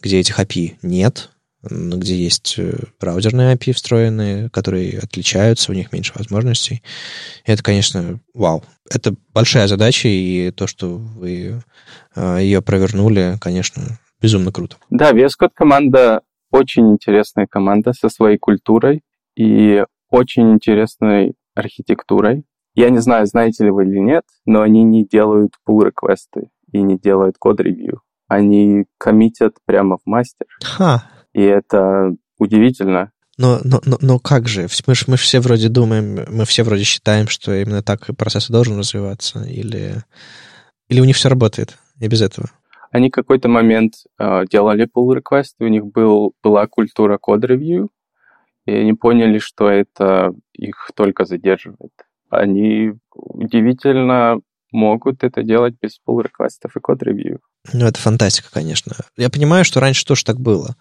[0.02, 1.30] где этих API нет,
[1.70, 6.82] где есть э, браузерные API встроенные, которые отличаются, у них меньше возможностей.
[7.44, 8.62] И это, конечно, вау.
[8.90, 11.62] Это большая задача, и то, что вы
[12.14, 13.82] э, ее провернули, конечно,
[14.20, 14.76] безумно круто.
[14.90, 19.02] Да, VS Code команда очень интересная команда со своей культурой
[19.36, 22.44] и очень интересной архитектурой.
[22.74, 26.82] Я не знаю, знаете ли вы или нет, но они не делают pull реквесты и
[26.82, 28.02] не делают код-ревью.
[28.28, 30.46] Они коммитят прямо в мастер.
[30.62, 31.04] Ха.
[31.36, 33.12] И это удивительно.
[33.36, 34.68] Но, но, но, но как же?
[34.86, 38.78] Мы же мы все вроде думаем, мы все вроде считаем, что именно так процесс должен
[38.78, 39.96] развиваться, или,
[40.88, 42.48] или у них все работает и без этого?
[42.90, 47.90] Они какой-то момент э, делали pull request, у них был, была культура код-ревью,
[48.64, 51.92] и они поняли, что это их только задерживает.
[52.30, 54.40] Они удивительно
[54.72, 57.40] могут это делать без pull реквестов и код-ревью.
[57.72, 58.94] Ну, это фантастика, конечно.
[59.16, 60.76] Я понимаю, что раньше тоже так было.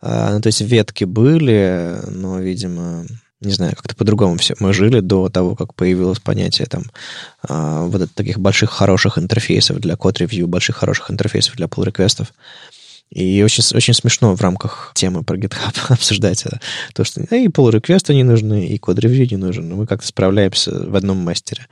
[0.00, 3.06] А, ну, то есть ветки были, но, видимо,
[3.40, 6.84] не знаю, как-то по-другому все мы жили до того, как появилось понятие там
[7.48, 12.28] а, вот таких больших хороших интерфейсов для код-ревью, больших хороших интерфейсов для pull-реквестов.
[13.14, 16.58] И очень, очень смешно в рамках темы про GitHub обсуждать э,
[16.94, 19.68] то, что и pull реквесты не нужны, и код-ревью не нужен.
[19.68, 21.66] Но мы как-то справляемся в одном мастере.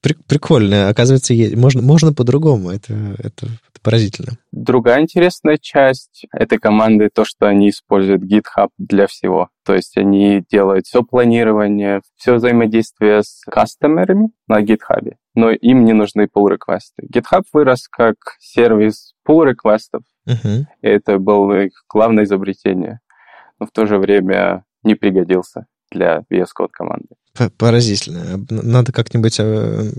[0.00, 0.88] Прикольно.
[0.88, 2.70] Оказывается, можно, можно по-другому.
[2.70, 4.38] Это, это, это поразительно.
[4.52, 9.50] Другая интересная часть этой команды то, что они используют GitHub для всего.
[9.64, 15.92] То есть они делают все планирование, все взаимодействие с кастомерами на GitHub, но им не
[15.92, 20.64] нужны pull реквесты GitHub вырос как сервис pull реквестов Uh-huh.
[20.82, 23.00] И это было их главное изобретение.
[23.58, 27.16] Но в то же время не пригодился для VS Code команды.
[27.58, 28.44] Поразительно.
[28.48, 29.92] Надо как-нибудь э,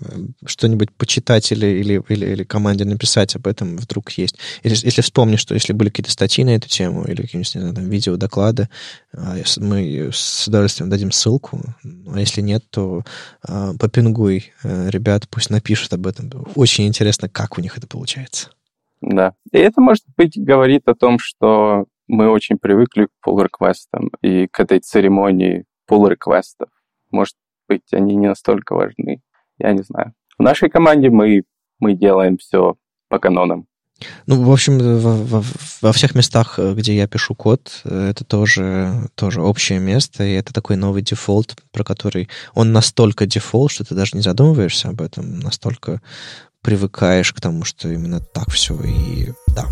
[0.46, 4.38] что-нибудь почитать или, или, или, или команде написать об этом вдруг есть.
[4.64, 7.76] Если, если вспомнишь, что если были какие-то статьи на эту тему или какие-нибудь, не знаю,
[7.76, 8.70] там, видео, доклады,
[9.14, 11.62] а, мы с удовольствием дадим ссылку.
[12.12, 13.04] А если нет, то
[13.44, 16.32] а, попингуй э, ребят, пусть напишут об этом.
[16.56, 18.50] Очень интересно, как у них это получается.
[19.02, 19.34] Да.
[19.52, 24.10] И это, может быть, говорит о том, что мы очень привыкли к pull request ам
[24.22, 26.70] и к этой церемонии pull request ов
[27.12, 27.36] может
[27.68, 29.22] быть, они не настолько важны.
[29.58, 30.14] Я не знаю.
[30.38, 31.44] В нашей команде мы,
[31.80, 32.76] мы делаем все
[33.10, 33.66] по канонам.
[34.28, 35.44] Ну, в общем, во, во,
[35.82, 40.76] во всех местах, где я пишу код, это тоже, тоже общее место, и это такой
[40.76, 46.00] новый дефолт, про который он настолько дефолт, что ты даже не задумываешься об этом, настолько
[46.68, 49.70] привыкаешь к тому, что именно так все, и да.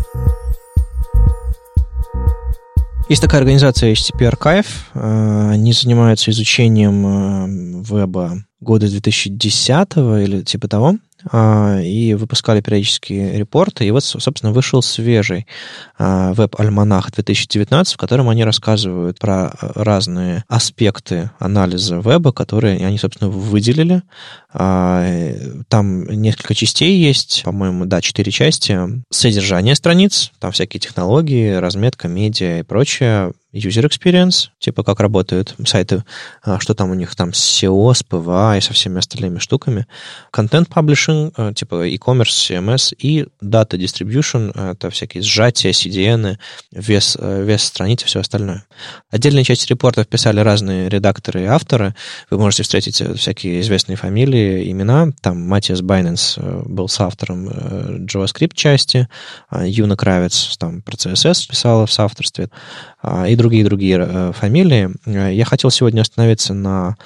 [3.10, 4.66] Есть такая организация HTTP Archive.
[4.94, 10.96] Э, они занимаются изучением э, веба года 2010 или типа того.
[11.32, 13.84] А, и выпускали периодические репорты.
[13.84, 15.46] И вот, собственно, вышел свежий
[15.98, 23.30] а, веб-альманах 2019, в котором они рассказывают про разные аспекты анализа веба, которые они, собственно,
[23.30, 24.02] выделили.
[24.52, 25.04] А,
[25.68, 28.78] там несколько частей есть, по-моему, да, четыре части.
[29.10, 36.04] Содержание страниц, там всякие технологии, разметка, медиа и прочее user experience, типа как работают сайты,
[36.42, 39.86] а, что там у них там с SEO, с PVA и со всеми остальными штуками.
[40.34, 46.38] Content publishing, а, типа e-commerce, CMS и data distribution, а, это всякие сжатия, CDN,
[46.72, 48.64] вес, вес страниц и все остальное.
[49.10, 51.94] Отдельная часть репортов писали разные редакторы и авторы.
[52.30, 55.08] Вы можете встретить э, всякие известные фамилии, имена.
[55.20, 59.08] Там Матиас Байненс э, был с автором э, JavaScript части,
[59.50, 62.50] Юна Кравец там про CSS писала в соавторстве
[63.28, 64.90] и другие-другие э, фамилии.
[65.06, 66.96] Э, я хотел сегодня остановиться на,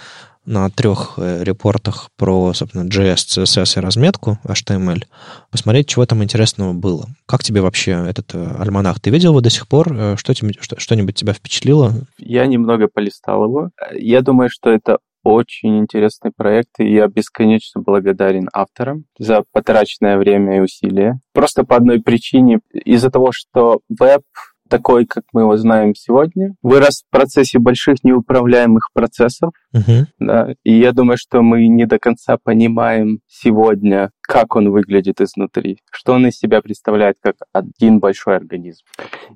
[0.46, 5.03] на трех э, репортах про, собственно, JS, CSS и разметку HTML,
[5.50, 7.09] посмотреть, чего там интересного было.
[7.26, 9.00] Как тебе вообще этот альманах?
[9.00, 10.16] Ты видел его до сих пор?
[10.16, 11.92] Что тебе, что, что-нибудь тебя впечатлило?
[12.16, 13.70] Я немного полистал его.
[13.92, 20.57] Я думаю, что это очень интересный проект, и я бесконечно благодарен авторам за потраченное время
[20.57, 21.20] и усилия.
[21.35, 22.61] Просто по одной причине.
[22.72, 24.22] Из-за того, что веб
[24.70, 29.50] такой, как мы его знаем сегодня, вырос в процессе больших неуправляемых процессов.
[29.74, 30.06] Uh-huh.
[30.18, 35.78] Да, и я думаю, что мы не до конца понимаем сегодня, как он выглядит изнутри,
[35.90, 38.85] что он из себя представляет как один большой организм.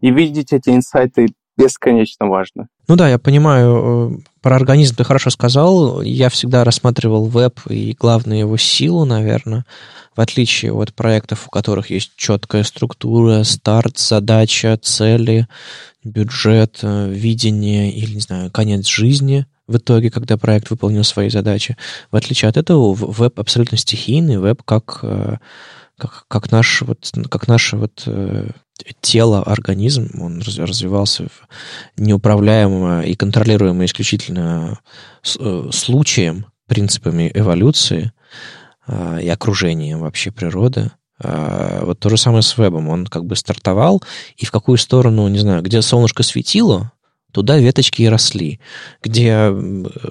[0.00, 2.68] И видеть эти инсайты бесконечно важно.
[2.88, 6.02] Ну да, я понимаю, э, про организм ты хорошо сказал.
[6.02, 9.64] Я всегда рассматривал веб и главную его силу, наверное,
[10.14, 15.46] в отличие от проектов, у которых есть четкая структура, старт, задача, цели,
[16.02, 21.76] бюджет, э, видение или, не знаю, конец жизни в итоге, когда проект выполнил свои задачи.
[22.10, 25.36] В отличие от этого, веб абсолютно стихийный, веб как, э,
[25.96, 28.06] как, как наш, вот, как наш вот,
[29.00, 31.28] тело, организм, он развивался
[31.96, 34.80] неуправляемо и контролируемо исключительно
[35.38, 38.12] э, случаем, принципами эволюции
[39.20, 40.90] и окружением вообще природы.
[41.18, 42.88] Вот то же самое с вебом.
[42.88, 44.02] Он как бы стартовал,
[44.36, 46.92] и в какую сторону, не знаю, где солнышко светило,
[47.34, 48.60] туда веточки и росли.
[49.02, 49.52] Где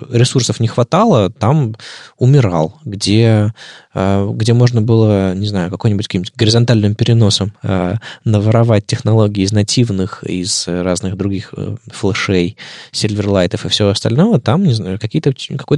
[0.09, 1.73] ресурсов не хватало, там
[2.17, 2.75] умирал.
[2.83, 3.53] Где,
[3.93, 10.25] э, где можно было, не знаю, какой-нибудь каким-нибудь горизонтальным переносом э, наворовать технологии из нативных,
[10.25, 12.57] из разных других э, флешей,
[12.91, 15.33] сильверлайтов и всего остального, там, не знаю, какая-то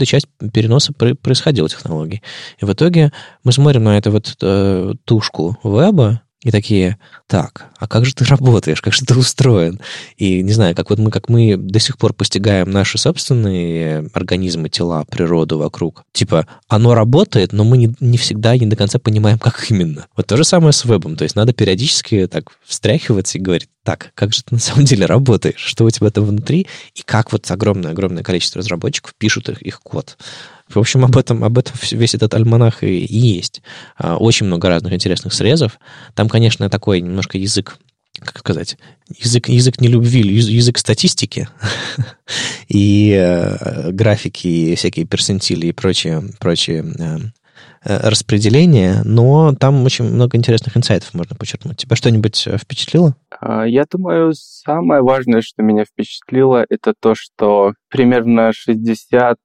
[0.05, 2.23] часть переноса происходила технологий.
[2.60, 3.12] И в итоге
[3.43, 4.36] мы смотрим на эту вот
[5.05, 9.81] тушку веба, и такие, так, а как же ты работаешь, как же ты устроен?
[10.15, 14.69] И не знаю, как вот мы, как мы до сих пор постигаем наши собственные организмы,
[14.69, 16.03] тела, природу вокруг.
[16.13, 20.05] Типа, оно работает, но мы не, не всегда не до конца понимаем, как именно.
[20.15, 21.15] Вот то же самое с вебом.
[21.15, 25.08] То есть надо периодически так встряхиваться и говорить, так, как же ты на самом деле
[25.08, 25.60] работаешь?
[25.60, 26.67] Что у тебя там внутри?
[26.93, 30.15] И как вот огромное-огромное количество разработчиков пишут их, их код?
[30.67, 33.62] В общем, об этом, об этом весь этот альманах и, и есть.
[33.97, 35.80] А, очень много разных интересных срезов.
[36.15, 37.78] Там, конечно, такой немножко язык
[38.17, 38.78] как сказать,
[39.10, 41.49] язык, язык не любви, язык статистики
[42.69, 47.44] и э, графики, и всякие персентили и прочие, прочие э, Э,
[47.86, 51.77] распределение, но там очень много интересных инсайтов можно подчеркнуть.
[51.77, 53.15] Тебя что-нибудь э, впечатлило?
[53.40, 59.36] А, я думаю, самое важное, что меня впечатлило, это то, что примерно 66%,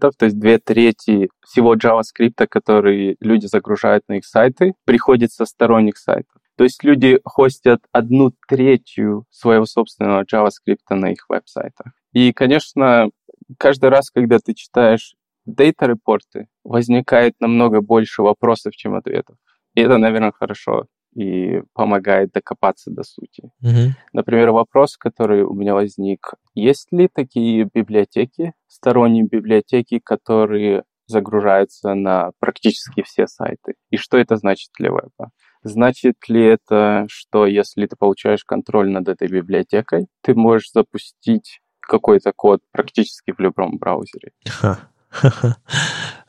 [0.00, 5.98] то есть две трети всего JavaScript, который люди загружают на их сайты, приходит со сторонних
[5.98, 6.34] сайтов.
[6.56, 11.92] То есть люди хостят одну третью своего собственного JavaScript на их веб-сайтах.
[12.12, 13.10] И, конечно,
[13.58, 15.14] каждый раз, когда ты читаешь
[15.46, 19.36] дейта-репорты, возникает намного больше вопросов, чем ответов.
[19.74, 23.50] И это, наверное, хорошо и помогает докопаться до сути.
[23.60, 23.94] Мгм.
[24.12, 26.34] Например, вопрос, который у меня возник.
[26.54, 33.74] Есть ли такие библиотеки, сторонние библиотеки, которые загружаются на практически все сайты?
[33.90, 35.30] И что это значит для веба?
[35.62, 42.32] Значит ли это, что если ты получаешь контроль над этой библиотекой, ты можешь запустить какой-то
[42.34, 44.32] код практически в любом браузере?
[44.46, 44.90] Ха.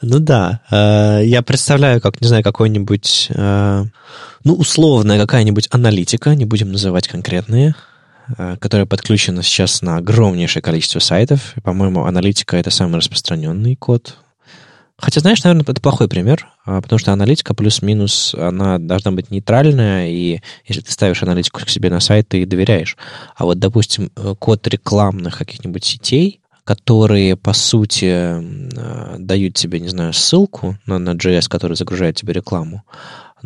[0.01, 3.83] Ну да, Э, я представляю, как, не знаю, какой-нибудь, э,
[4.43, 7.75] ну, условная какая-нибудь аналитика, не будем называть конкретные,
[8.37, 11.53] э, которая подключена сейчас на огромнейшее количество сайтов.
[11.63, 14.17] По-моему, аналитика— это самый распространенный код.
[14.97, 20.39] Хотя, знаешь, наверное, это плохой пример, потому что аналитика плюс-минус, она должна быть нейтральная, и
[20.65, 22.95] если ты ставишь аналитику к себе на сайт, ты доверяешь.
[23.35, 24.09] А вот, допустим,
[24.39, 31.11] код рекламных каких-нибудь сетей, которые, по сути, э, дают тебе, не знаю, ссылку на, на
[31.11, 32.83] JS, который загружает тебе рекламу,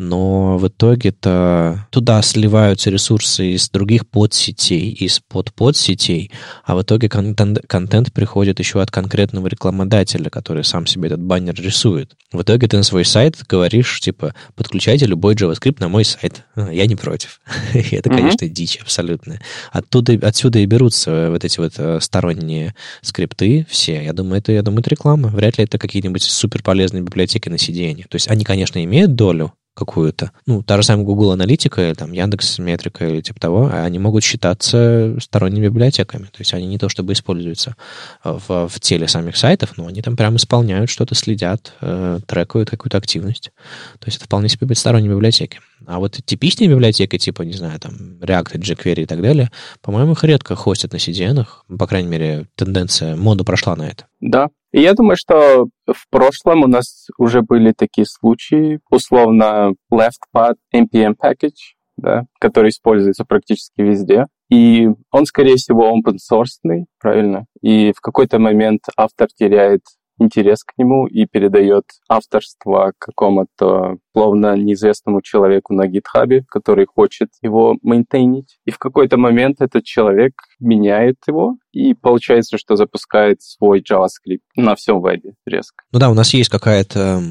[0.00, 6.30] но в итоге-то туда сливаются ресурсы из других подсетей, из под-подсетей,
[6.64, 11.54] а в итоге контент, контент приходит еще от конкретного рекламодателя, который сам себе этот баннер
[11.54, 12.16] рисует.
[12.32, 16.44] В итоге ты на свой сайт говоришь, типа, подключайте любой JavaScript на мой сайт.
[16.54, 17.38] А, Я не против.
[17.74, 19.42] Это, конечно, дичь абсолютная.
[19.70, 24.02] Оттуда, отсюда и берутся вот эти вот э, сторонние скрипты все.
[24.02, 25.28] Я думаю, это, я думаю, это реклама.
[25.28, 28.06] Вряд ли это какие-нибудь суперполезные библиотеки на CDN.
[28.08, 30.32] То есть они, конечно, имеют долю какую-то.
[30.46, 34.24] Ну, та же самая Google Аналитика, или там Яндекс Метрика или типа того, они могут
[34.24, 36.24] считаться сторонними библиотеками.
[36.24, 37.76] То есть они не то чтобы используются
[38.24, 42.70] э, в, в теле самих сайтов, но они там прям исполняют что-то, следят, э, трекают
[42.70, 43.52] какую-то активность.
[43.98, 45.60] То есть это вполне себе быть сторонние библиотеки.
[45.86, 49.50] А вот типичные библиотеки, типа, не знаю, там, React, jQuery и так далее,
[49.80, 51.46] по-моему, их редко хостят на CDN.
[51.78, 54.06] По крайней мере, тенденция, мода прошла на это.
[54.20, 54.48] Да.
[54.72, 61.74] Я думаю, что в прошлом у нас уже были такие случаи, условно leftpad npm package,
[61.96, 64.26] да, который используется практически везде.
[64.48, 67.46] И он, скорее всего, open source, правильно?
[67.62, 69.82] И в какой-то момент автор теряет
[70.20, 77.76] интерес к нему и передает авторство какому-то словно неизвестному человеку на гитхабе, который хочет его
[77.82, 78.58] мейнтейнить.
[78.66, 84.74] И в какой-то момент этот человек меняет его, и получается, что запускает свой JavaScript на
[84.74, 85.82] всем вебе резко.
[85.92, 87.22] Ну да, у нас есть какая-то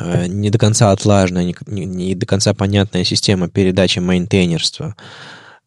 [0.00, 4.96] э, не до конца отлаженная, не, не- не до конца понятная система передачи мейнтейнерства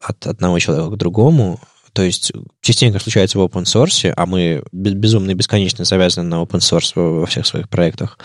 [0.02, 1.60] от одного человека к другому.
[1.94, 2.32] То есть
[2.62, 6.92] частенько случается в open source, а мы бе- безумно и бесконечно завязаны на open source
[6.96, 8.18] во всех своих проектах,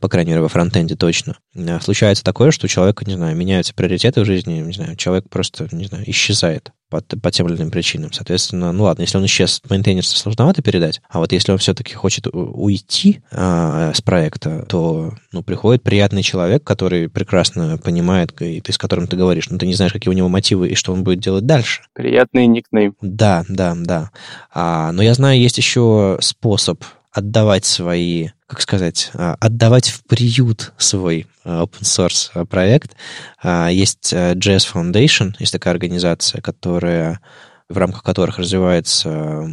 [0.00, 1.36] по крайней мере, во фронтенде точно.
[1.54, 5.28] Э, Случается такое, что у человека, не знаю, меняются приоритеты в жизни, не знаю, человек
[5.28, 8.12] просто, не знаю, исчезает по, по тем или иным причинам.
[8.12, 12.26] Соответственно, ну ладно, если он исчез, мейнтейнерство сложновато передать, а вот если он все-таки хочет
[12.30, 18.78] уйти а, с проекта, то ну, приходит приятный человек, который прекрасно понимает, и ты с
[18.78, 21.20] которым ты говоришь, но ты не знаешь, какие у него мотивы и что он будет
[21.20, 21.82] делать дальше.
[21.92, 22.94] Приятный никнейм.
[23.00, 24.10] Да, да, да.
[24.52, 30.72] А, но я знаю, есть еще способ отдавать свои, как сказать, а, отдавать в приют
[30.78, 32.96] свой а, open source а, проект.
[33.44, 37.20] Есть JS Foundation, есть такая организация, которая
[37.68, 39.08] в рамках которых развивается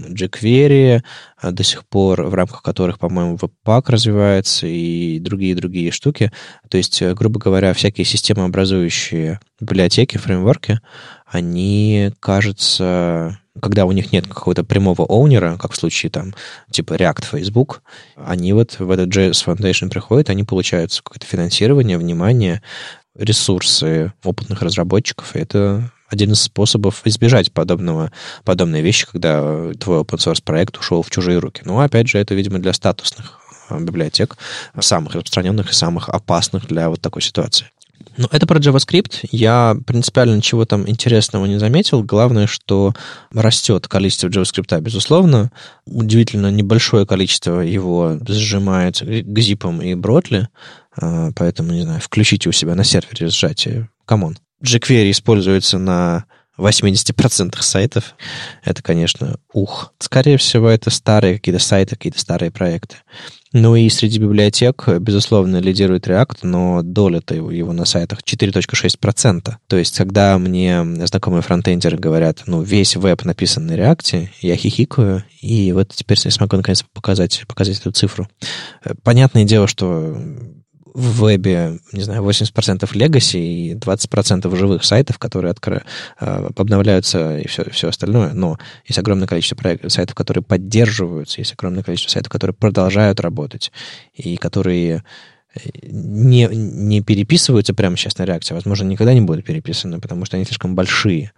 [0.10, 1.02] jQuery
[1.42, 6.32] до сих пор, в рамках которых, по-моему, Webpack развивается и другие-другие штуки.
[6.70, 10.80] То есть, э, грубо говоря, всякие системообразующие библиотеки, фреймворки,
[11.34, 16.36] они, кажется, когда у них нет какого-то прямого оунера, как в случае там
[16.70, 17.82] типа React, Facebook,
[18.16, 22.62] они вот в этот JS Foundation приходят, они получают какое-то финансирование, внимание,
[23.16, 28.12] ресурсы опытных разработчиков, и это один из способов избежать подобного,
[28.44, 31.64] подобной вещи, когда твой open source проект ушел в чужие руки.
[31.66, 34.38] Но, опять же, это, видимо, для статусных э, библиотек,
[34.80, 37.72] самых распространенных и самых опасных для вот такой ситуации.
[38.18, 39.28] Ну, это про JavaScript.
[39.32, 42.04] Я принципиально ничего там интересного не заметил.
[42.04, 42.94] Главное, что
[43.34, 45.52] растет количество JavaScript, безусловно.
[45.86, 50.48] Удивительно небольшое количество его сжимается gzip ом и Brotli.
[50.96, 53.90] А, Поэтому, не знаю, включите у себя на сервере сжатие.
[54.06, 54.38] Come on.
[54.64, 56.26] jQuery используется на
[56.58, 58.16] 80% сайтов.
[58.64, 59.94] Это, конечно, ух.
[60.00, 62.98] Скорее всего, это старые какие-то сайты, какие-то старые проекты.
[63.54, 69.54] Ну и среди библиотек, безусловно, лидирует React, но доля-то его, на сайтах 4.6%.
[69.68, 75.24] То есть, когда мне знакомые фронтендеры говорят, ну, весь веб написан на React, я хихикаю,
[75.40, 78.28] и вот теперь я смогу наконец показать, показать эту цифру.
[79.04, 80.18] Понятное дело, что
[80.94, 85.82] в вебе, не знаю, 80% legacy и 20% живых сайтов, которые откро...
[86.20, 91.54] Э, обновляются и все, все остальное, но есть огромное количество проектов, сайтов, которые поддерживаются, есть
[91.54, 93.72] огромное количество сайтов, которые продолжают работать
[94.14, 95.04] и которые
[95.84, 100.46] не, не переписываются прямо сейчас на реакции, возможно, никогда не будут переписаны, потому что они
[100.46, 101.32] слишком большие.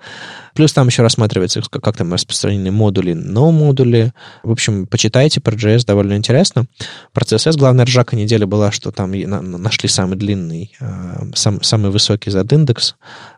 [0.53, 4.13] Плюс там еще рассматривается, как там распространены модули, но модули.
[4.43, 6.65] В общем, почитайте про JS, довольно интересно.
[7.11, 12.29] Про CSS главная ржака недели была, что там нашли самый длинный, а, сам, самый высокий
[12.29, 12.95] зад-индекс,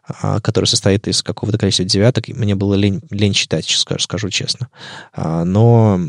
[0.08, 2.28] а, который состоит из какого-то количества девяток.
[2.28, 4.70] Мне было лень, лень читать, скажу честно.
[5.14, 6.00] А, но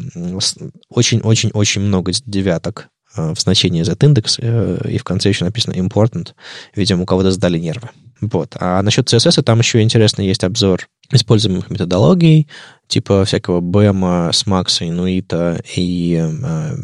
[0.91, 2.91] очень-очень-очень много девяток
[3.35, 6.35] в значении z-индекс, э, и в конце еще написано important.
[6.75, 7.91] Видимо, у кого-то сдали нервы.
[8.21, 8.57] Вот.
[8.59, 12.49] А насчет CSS там еще интересно есть обзор используемых методологий,
[12.87, 16.77] типа всякого BEM, SMAX, Inuit и э,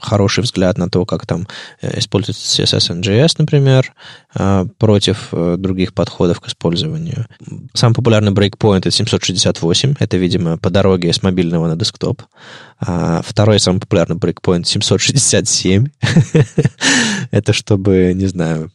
[0.00, 1.46] хороший взгляд на то, как там
[1.80, 3.92] э, используется CSS NGS, например,
[4.34, 7.26] э, против э, других подходов к использованию.
[7.72, 12.22] Самый популярный breakpoint это 768, это, видимо, по дороге с мобильного на десктоп.
[12.78, 15.86] А второй самый популярный breakpoint 767.
[17.30, 18.70] это чтобы, не знаю,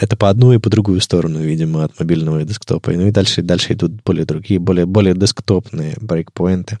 [0.00, 2.90] это по одну и по другую сторону, видимо, от мобильного и десктопа.
[2.92, 6.78] Ну и дальше, дальше идут более другие, более, более десктопные брейкпоинты.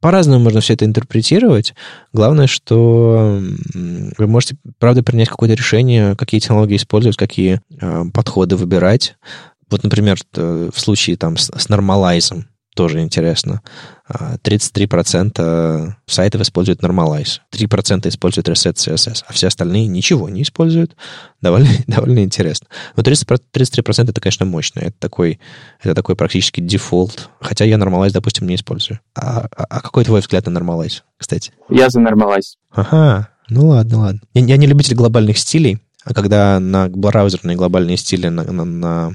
[0.00, 1.74] По-разному можно все это интерпретировать.
[2.12, 3.42] Главное, что
[3.74, 9.16] вы можете, правда, принять какое-то решение, какие технологии использовать, какие э, подходы выбирать.
[9.70, 12.46] Вот, например, в случае там с, с нормалайзом,
[12.76, 13.62] тоже интересно.
[14.08, 20.94] 33% а, сайтов используют Normalize, 3% используют Reset CSS, а все остальные ничего не используют.
[21.40, 22.68] Довольно, довольно интересно.
[22.94, 24.80] Но 30%, 33% это, конечно, мощно.
[24.80, 25.40] Это такой,
[25.82, 27.30] это такой практически дефолт.
[27.40, 29.00] Хотя я Normalize, допустим, не использую.
[29.16, 31.52] А, а, а какой твой взгляд на Normalize, кстати?
[31.70, 32.56] Я за Normalize.
[32.72, 34.20] Ага, ну ладно, ладно.
[34.34, 39.12] Я, я не любитель глобальных стилей, а когда на браузерные глобальные стили на, на, на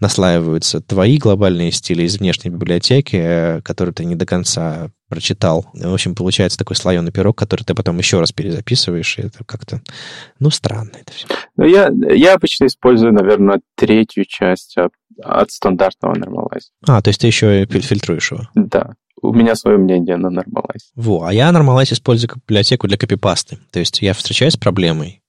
[0.00, 5.66] наслаиваются твои глобальные стили из внешней библиотеки, э, которые ты не до конца прочитал.
[5.74, 9.80] В общем, получается такой слоеный пирог, который ты потом еще раз перезаписываешь, и это как-то,
[10.40, 11.26] ну, странно это все.
[11.56, 14.92] Ну, я, я обычно использую, наверное, третью часть от,
[15.22, 16.64] от стандартного Normalize.
[16.86, 18.48] А, то есть ты еще фильтруешь его?
[18.54, 18.94] Да.
[19.22, 20.90] У меня свое мнение на Normalize.
[20.94, 23.58] Во, а я Normalize использую как библиотеку для копипасты.
[23.70, 25.22] То есть я встречаюсь с проблемой,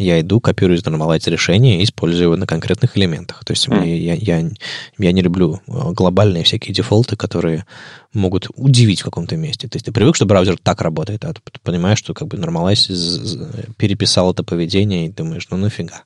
[0.00, 3.44] я иду, копирую из Normalize решение и использую его на конкретных элементах.
[3.44, 3.86] То есть mm.
[3.86, 4.50] я, я,
[4.98, 7.66] я не люблю э, глобальные всякие дефолты, которые
[8.14, 9.68] могут удивить в каком-то месте.
[9.68, 13.74] То есть ты привык, что браузер так работает, а ты понимаешь, что как бы Normalize
[13.76, 16.04] переписал это поведение, и думаешь, ну нафига.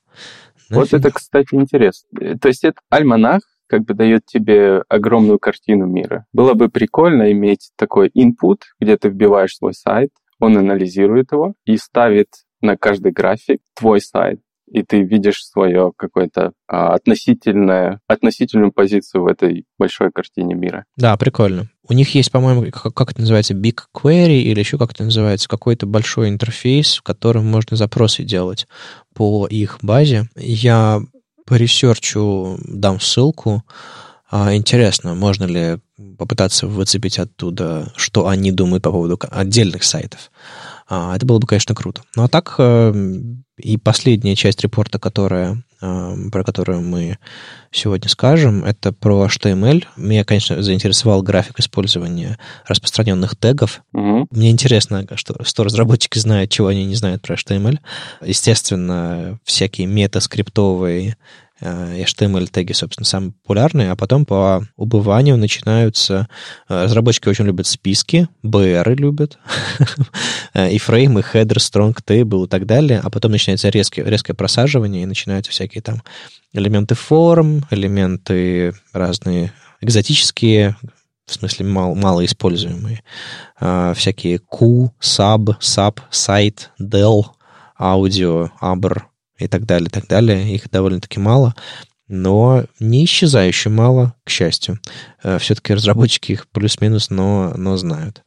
[0.68, 0.80] нафига.
[0.80, 2.09] Вот это, кстати, интересно.
[2.20, 6.26] Э, то есть это альманах как бы дает тебе огромную картину мира.
[6.32, 11.76] Было бы прикольно иметь такой input, где ты вбиваешь свой сайт, он анализирует его и
[11.76, 12.28] ставит
[12.64, 14.40] на каждый график твой сайт,
[14.70, 20.84] и ты видишь свое какое-то а, относительное, относительную позицию в этой большой картине мира.
[20.96, 21.70] Да, прикольно.
[21.86, 25.86] У них есть, по-моему, как, как это называется, BigQuery или еще как это называется, какой-то
[25.86, 28.66] большой интерфейс, в котором можно запросы делать
[29.14, 30.28] по их базе.
[30.34, 31.02] Я
[31.46, 33.62] по research у дам ссылку.
[34.30, 35.78] А, интересно, можно ли
[36.18, 40.32] попытаться выцепить оттуда, что они думают по поводу отдельных сайтов.
[40.89, 42.03] А, это было бы, конечно, круто.
[42.14, 42.93] Ну а так, э,
[43.57, 47.18] и последняя часть репорта, которая, э, про которую мы
[47.70, 49.85] сегодня скажем, это про HTML.
[49.97, 53.82] Меня, конечно, заинтересовал график использования распространенных тегов.
[53.93, 54.28] Угу.
[54.30, 57.78] Мне интересно, что, что разработчики знают, чего они не знают про HTML.
[58.22, 61.16] Естественно, всякие метаскриптовые
[61.64, 66.28] HTML-теги, собственно, самые популярные, а потом по убыванию начинаются...
[66.68, 69.38] Э, разработчики очень любят списки, BR любят,
[70.54, 75.02] э, и фреймы, хедер, strong table и так далее, а потом начинается резкое, резкое просаживание,
[75.02, 76.02] и начинаются всякие там
[76.52, 80.76] элементы форм, элементы разные экзотические,
[81.26, 83.02] в смысле мало, малоиспользуемые,
[83.94, 87.24] всякие Q, sub, sub, site, del,
[87.78, 89.02] аудио, abr,
[89.39, 90.55] и так далее, и так далее.
[90.55, 91.55] Их довольно-таки мало,
[92.09, 94.78] но не исчезающе мало, к счастью.
[95.22, 98.22] Э, Все-таки разработчики их плюс-минус, но, но знают.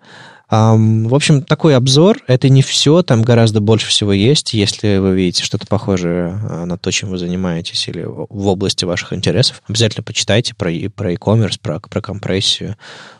[0.49, 2.19] В общем, такой обзор.
[2.25, 4.53] Это не все, там гораздо больше всего есть.
[4.53, 9.11] Если вы видите что-то похожее э, на то, чем вы занимаетесь, или в области ваших
[9.11, 12.77] интересов, обязательно почитайте про, про e-commerce, про, про компрессию,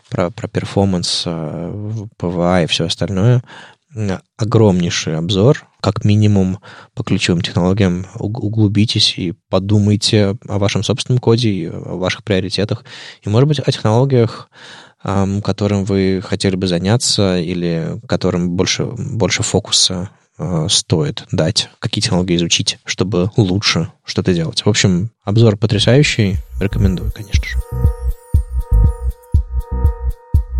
[0.08, 3.42] про, про перформанс, PVA э, и все остальное
[4.36, 5.67] огромнейший обзор.
[5.80, 6.58] Как минимум
[6.94, 12.84] по ключевым технологиям углубитесь и подумайте о вашем собственном коде и о ваших приоритетах.
[13.22, 14.50] И, может быть, о технологиях,
[15.02, 22.34] которым вы хотели бы заняться или которым больше, больше фокуса э, стоит дать, какие технологии
[22.36, 24.64] изучить, чтобы лучше что-то делать.
[24.64, 27.56] В общем, обзор потрясающий, рекомендую, конечно же.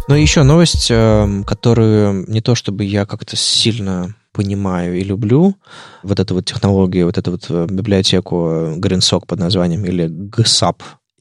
[0.06, 5.56] Ну и еще новость, э, которую не то чтобы я как-то сильно понимаю и люблю,
[6.04, 10.76] вот эту вот технологию, вот эту вот э, библиотеку GreenSock под названием или GSAP.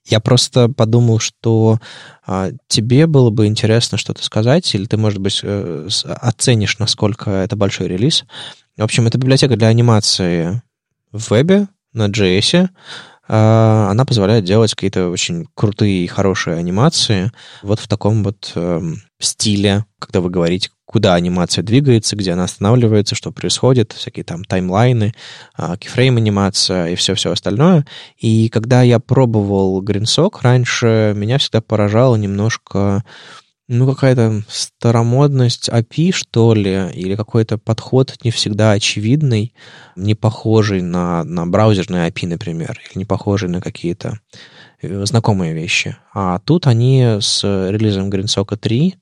[0.05, 1.79] Я просто подумал, что
[2.27, 7.55] а, тебе было бы интересно что-то сказать, или ты, может быть, э, оценишь, насколько это
[7.55, 8.23] большой релиз.
[8.77, 10.61] В общем, это библиотека для анимации
[11.11, 12.69] в вебе на JS,
[13.27, 17.31] а, она позволяет делать какие-то очень крутые и хорошие анимации
[17.63, 18.81] вот в таком вот э,
[19.19, 25.13] стиле, когда вы говорите, куда анимация двигается, где она останавливается, что происходит, всякие там таймлайны,
[25.57, 27.85] э, кифрейм анимация и все-все остальное.
[28.17, 33.03] И когда я пробовал GreenSock раньше, меня всегда поражало немножко
[33.67, 39.53] ну, какая-то старомодность API, что ли, или какой-то подход не всегда очевидный,
[39.97, 44.19] не похожий на, на браузерные API, например, или не похожий на какие-то
[44.81, 45.97] э, знакомые вещи.
[46.13, 48.95] А тут они с релизом GreenSocket 3,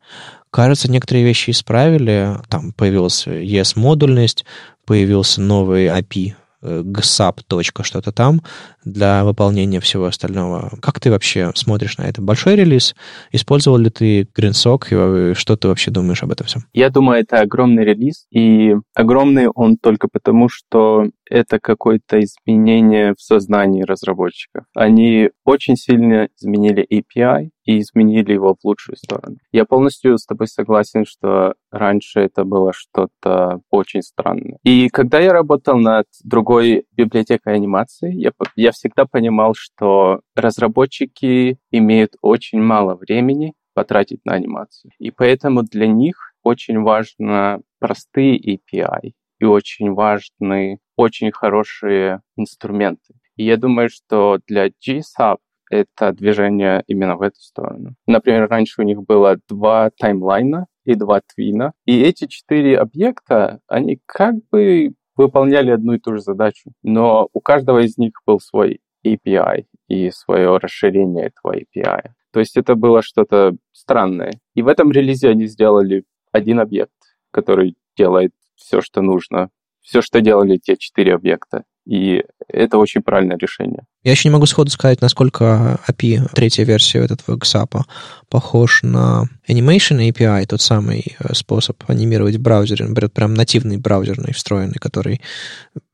[0.56, 2.38] кажется, некоторые вещи исправили.
[2.50, 4.46] Там появилась ES-модульность,
[4.86, 7.42] появился новый API gsap.
[7.84, 8.42] что-то там
[8.84, 10.72] для выполнения всего остального.
[10.82, 12.22] Как ты вообще смотришь на это?
[12.22, 12.96] Большой релиз?
[13.32, 15.32] Использовал ли ты GreenSock?
[15.32, 16.64] И что ты вообще думаешь об этом всем?
[16.74, 18.26] Я думаю, это огромный релиз.
[18.32, 24.64] И огромный он только потому, что это какое-то изменение в сознании разработчиков.
[24.74, 29.38] Они очень сильно изменили API и изменили его в лучшую сторону.
[29.52, 34.58] Я полностью с тобой согласен, что раньше это было что-то очень странное.
[34.64, 42.16] И когда я работал над другой библиотекой анимации, я, я всегда понимал, что разработчики имеют
[42.22, 44.92] очень мало времени потратить на анимацию.
[45.00, 53.16] И поэтому для них очень важно простые API и очень важны очень хорошие инструменты.
[53.36, 55.38] И я думаю, что для GSAP
[55.70, 57.96] это движение именно в эту сторону.
[58.08, 64.00] Например, раньше у них было два таймлайна и два твина, и эти четыре объекта, они
[64.06, 68.82] как бы выполняли одну и ту же задачу, но у каждого из них был свой
[69.06, 72.12] API и свое расширение этого API.
[72.32, 74.34] То есть это было что-то странное.
[74.56, 76.92] И в этом релизе они сделали один объект,
[77.32, 79.50] который делает все, что нужно,
[79.80, 81.64] все, что делали те четыре объекта.
[81.86, 83.84] И это очень правильное решение.
[84.04, 87.82] Я еще не могу сходу сказать, насколько API, третья версия этого XAP,
[88.30, 94.34] похож на Animation API, тот самый э, способ анимировать в браузере, например, прям нативный браузерный,
[94.34, 95.22] встроенный, который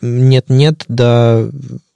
[0.01, 1.49] нет-нет, да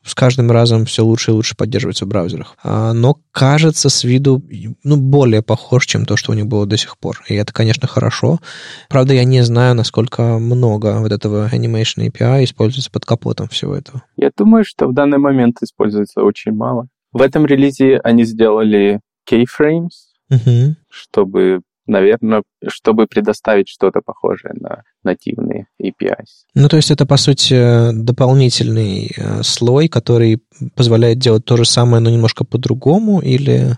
[0.06, 2.56] с каждым разом все лучше и лучше поддерживается в браузерах.
[2.64, 4.44] А, но кажется с виду
[4.84, 7.22] ну, более похож, чем то, что у них было до сих пор.
[7.28, 8.40] И это, конечно, хорошо.
[8.88, 14.04] Правда, я не знаю, насколько много вот этого Animation API используется под капотом всего этого.
[14.16, 16.88] Я думаю, что в данный момент используется очень мало.
[17.12, 19.00] В этом релизе они сделали
[19.30, 20.76] keyframes, угу.
[20.90, 26.46] чтобы наверное, чтобы предоставить что-то похожее на нативные APIs.
[26.56, 30.42] Ну, то есть это, по сути, дополнительный э, слой, который
[30.76, 33.78] позволяет делать то же самое, но немножко по-другому, или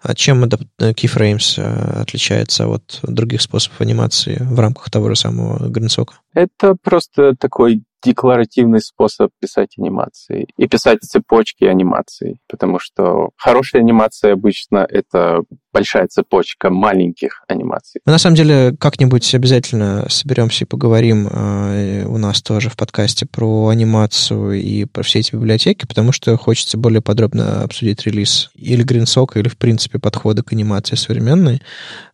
[0.00, 0.48] а чем э,
[0.92, 6.08] Keyframes э, отличается от других способов анимации в рамках того же самого GreenSock?
[6.38, 14.34] Это просто такой декларативный способ писать анимации и писать цепочки анимаций, потому что хорошая анимация
[14.34, 15.40] обычно это
[15.72, 18.00] большая цепочка маленьких анимаций.
[18.06, 23.26] Мы на самом деле как-нибудь обязательно соберемся и поговорим э, у нас тоже в подкасте
[23.26, 28.84] про анимацию и про все эти библиотеки, потому что хочется более подробно обсудить релиз или
[28.84, 31.62] GreenSock, или в принципе подходы к анимации современной.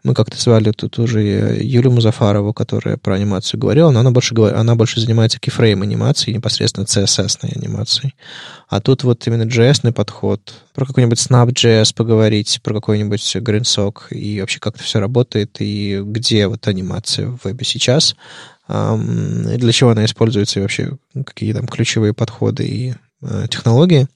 [0.05, 1.23] Мы как-то звали тут уже
[1.63, 6.85] Юлю Музафарову, которая про анимацию говорила, но она больше, она больше занимается кифрейм анимацией, непосредственно
[6.85, 8.15] CSS анимацией.
[8.69, 10.57] А тут вот именно JS подход.
[10.75, 16.49] Про какой-нибудь Snap.js поговорить, про какой-нибудь GreenSock и вообще как это все работает, и где
[16.49, 18.15] вот анимация в вебе сейчас,
[18.69, 24.07] для чего она используется, и вообще какие там ключевые подходы и э, технологии.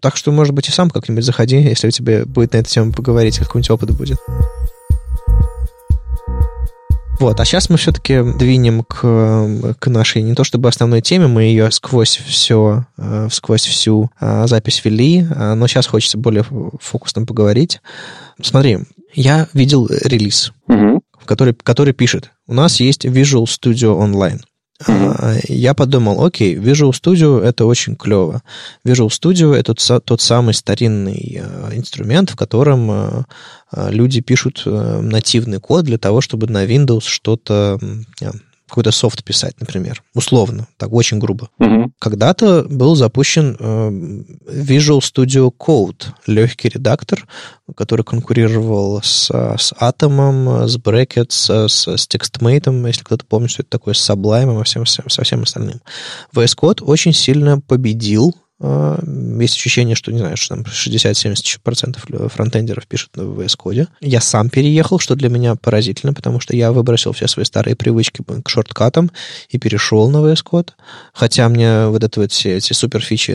[0.00, 2.92] Так что, может быть, и сам как-нибудь заходи, если у тебя будет на эту тему
[2.92, 4.18] поговорить, какой-нибудь опыт будет.
[7.20, 11.42] Вот, а сейчас мы все-таки двинем к, к нашей не то чтобы основной теме, мы
[11.42, 16.46] ее сквозь все, э, сквозь всю э, запись вели, э, но сейчас хочется более
[16.80, 17.82] фокусно поговорить.
[18.40, 18.78] Смотри,
[19.12, 21.02] я видел релиз, угу.
[21.26, 24.40] который, который пишет, у нас есть Visual Studio Online.
[24.86, 25.44] Mm-hmm.
[25.48, 28.42] Я подумал, окей, Visual Studio это очень клево.
[28.84, 33.24] Visual Studio это тот, самый старинный э, инструмент, в котором э,
[33.72, 37.78] э, люди пишут нативный код для того, чтобы на Windows что-то
[38.70, 41.50] какой-то софт писать, например, условно, так очень грубо.
[41.58, 41.92] Мгм.
[41.98, 43.90] Когда-то был запущен э,
[44.50, 47.26] Visual Studio Code, легкий редактор,
[47.76, 53.70] который конкурировал с, с Atom, с Brackets, с, с TextMate, если кто-то помнит, что это
[53.70, 55.80] такое, с Sublime и всем, всем- со всем остальным.
[56.34, 58.34] VS Code очень сильно победил.
[58.60, 58.98] Э,
[59.40, 63.88] Есть ощущение, что, не знаю, что там 60-70% фронтендеров пишут на VS Code.
[64.00, 68.22] Я сам переехал, что для меня поразительно, потому что я выбросил все свои старые привычки
[68.22, 69.10] к шорткатам
[69.48, 70.70] и перешел на VS Code.
[71.14, 73.30] Хотя мне вот это вот все эти супер фичи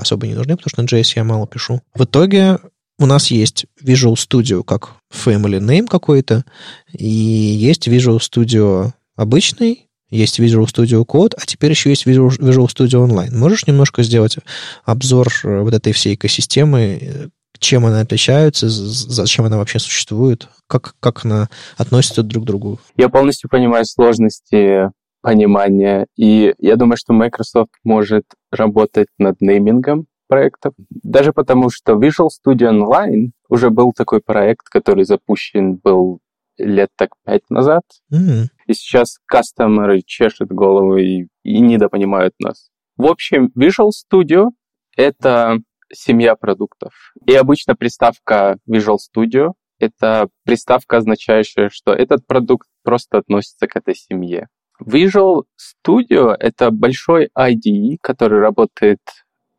[0.00, 1.80] особо не нужны, потому что на JS я мало пишу.
[1.94, 2.58] В итоге
[2.98, 6.44] у нас есть Visual Studio как family name какой-то,
[6.92, 13.06] и есть Visual Studio обычный, есть Visual Studio Code, а теперь еще есть Visual, Studio
[13.06, 13.34] Online.
[13.34, 14.36] Можешь немножко сделать
[14.84, 20.94] обзор э, вот этой всей экосистемы, э, чем она отличается, зачем она вообще существует, как,
[20.98, 22.80] как она относится друг к другу?
[22.96, 24.90] Я полностью понимаю сложности
[25.20, 32.28] понимания, и я думаю, что Microsoft может работать над неймингом проектов, даже потому что Visual
[32.28, 36.20] Studio Online уже был такой проект, который запущен был
[36.58, 37.82] лет так пять назад,
[38.12, 42.70] М, и сейчас кастомеры чешут голову и, и недопонимают нас.
[42.96, 44.48] В общем, Visual Studio—
[44.96, 45.58] это
[45.92, 46.92] семья продуктов.
[47.26, 53.94] И обычно приставка Visual Studio— это приставка, означающая, что этот продукт просто относится к этой
[53.94, 54.48] семье.
[54.84, 59.00] Visual Studio— это большой IDE, который работает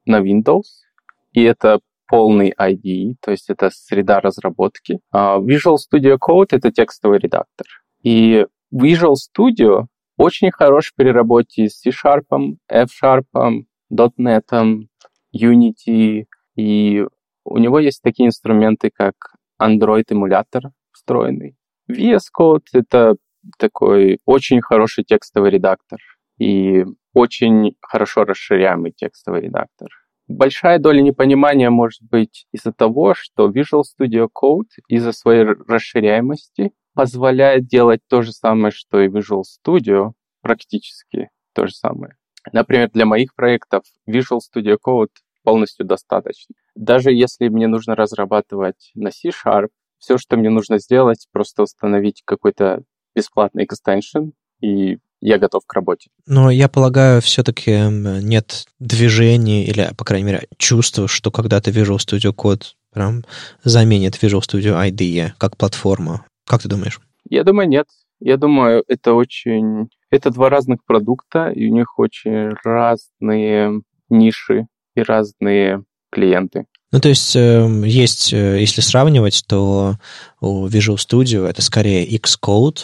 [0.05, 0.63] на Windows,
[1.31, 1.79] и это
[2.11, 4.99] полный IDE, то есть это среда разработки.
[5.13, 7.65] А Visual Studio Code— это текстовый редактор.
[8.03, 8.45] И
[8.75, 9.85] Visual Studio
[10.17, 12.25] очень хорош в переработке с C-Sharp,
[12.67, 14.87] F-Sharp, .NET,
[15.33, 16.25] Unity,
[16.57, 17.05] и
[17.45, 19.15] у него есть такие инструменты, как
[19.61, 21.55] Android-эмулятор встроенный.
[21.89, 23.15] VS Code— это
[23.57, 25.99] такой очень хороший текстовый редактор
[26.37, 26.83] и
[27.13, 29.87] очень хорошо расширяемый текстовый редактор.
[30.31, 37.67] Большая доля непонимания может быть из-за того, что Visual Studio Code из-за своей расширяемости позволяет
[37.67, 40.11] делать то же самое, что и Visual Studio,
[40.41, 42.15] практически то же самое.
[42.51, 45.11] Например, для моих проектов Visual Studio Code
[45.43, 46.55] полностью достаточно.
[46.75, 52.83] Даже если мне нужно разрабатывать на C-Sharp, все, что мне нужно сделать, просто установить какой-то
[53.13, 56.09] бесплатный экстеншн, и я готов к работе.
[56.25, 62.33] Но я полагаю, все-таки нет движения или, по крайней мере, чувства, что когда-то Visual Studio
[62.35, 63.23] Code прям
[63.63, 66.25] заменит Visual Studio IDE как платформа.
[66.45, 66.99] Как ты думаешь?
[67.29, 67.87] Я думаю, нет.
[68.19, 69.89] Я думаю, это очень...
[70.09, 76.65] Это два разных продукта, и у них очень разные ниши и разные клиенты.
[76.91, 79.95] Ну, то есть, э, есть, э, если сравнивать, то
[80.41, 82.79] у Visual Studio это скорее Xcode,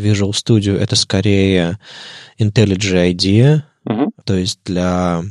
[0.00, 1.78] Visual Studio это скорее
[2.38, 4.12] IntelliJ IDEA, Мгм.
[4.24, 5.22] то есть для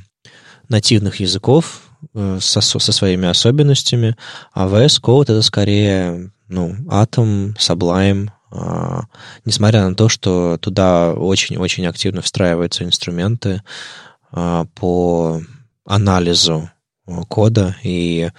[0.67, 1.82] нативных языков
[2.13, 4.15] э, со, со своими особенностями,
[4.53, 9.03] а VS Code это скорее ну, Atom, Sublime, а,
[9.45, 13.61] несмотря на то, что туда очень-очень активно встраиваются инструменты
[14.32, 15.41] а, по
[15.86, 16.70] анализу
[17.07, 18.32] э, кода, и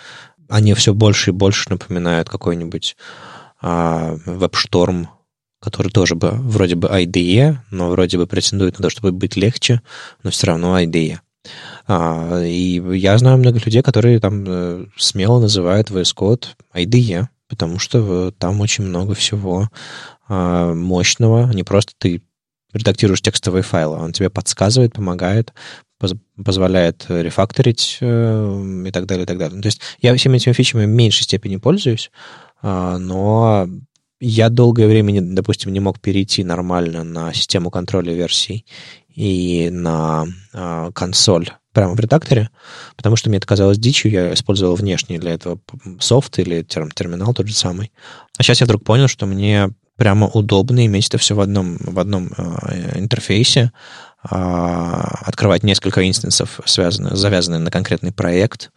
[0.48, 2.96] они все больше и больше напоминают какой-нибудь
[3.62, 5.08] а, веб-шторм,
[5.60, 9.82] который тоже бы вроде бы IDE, но вроде бы претендует на то, чтобы быть легче,
[10.22, 11.18] но все равно IDE.
[11.86, 17.78] А, и я знаю много людей, которые там э, смело называют VS Code IDE, потому
[17.78, 19.68] что там очень много всего
[20.28, 21.52] а, мощного.
[21.52, 22.22] Не просто ты
[22.72, 25.52] редактируешь текстовые файлы, он тебе подсказывает, помогает,
[25.98, 29.60] поз- позволяет рефакторить э, и так далее, и так далее.
[29.60, 32.10] То есть я всеми этими фичами в меньшей степени пользуюсь,
[32.62, 33.68] а, но
[34.20, 38.66] я долгое время, не- допустим, не мог перейти нормально на систему контроля версий
[39.14, 42.50] и на а, консоль прямо в редакторе,
[42.96, 45.58] потому что мне это казалось дичью, я использовал внешний для этого
[46.00, 47.92] софт или терм- терминал тот же самый.
[48.36, 51.98] А сейчас я вдруг понял, что мне прямо удобно иметь это все в одном, в
[51.98, 53.70] одном э, интерфейсе,
[54.22, 58.70] а, открывать несколько инстансов, связанных, завязанных на конкретный проект.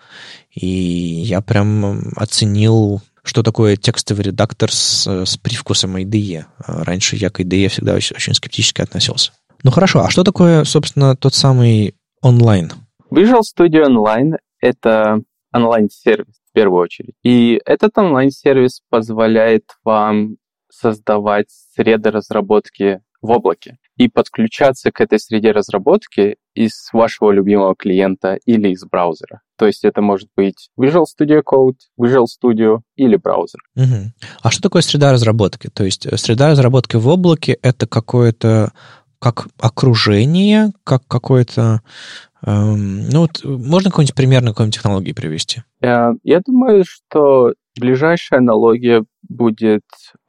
[0.53, 6.45] И я прям оценил, что такое текстовый редактор с, с привкусом IDE.
[6.65, 9.31] А Раньше я к IDE всегда очень, очень скептически относился.
[9.63, 12.71] Ну хорошо, а что такое, собственно, тот самый онлайн?
[13.11, 15.21] Visual Studio Online— это
[15.53, 17.15] онлайн-сервис в первую очередь.
[17.23, 20.37] И этот онлайн-сервис позволяет вам
[20.69, 23.77] создавать среды разработки в облаке.
[23.95, 29.41] и подключаться к этой среде разработки из вашего любимого клиента или из браузера.
[29.57, 33.59] То есть это может быть Visual Studio Code, Visual Studio или браузер.
[33.75, 34.11] Угу.
[34.41, 35.69] А что такое среда разработки?
[35.69, 38.71] То есть э, среда разработки в облаке— это какое-то
[39.19, 41.81] как окружение, как какое-то...
[42.45, 45.63] Эм, ну, вот можно какой-нибудь пример на какой-нибудь технологии привести?
[45.81, 49.83] Э, я думаю, что ближайшая аналогия будет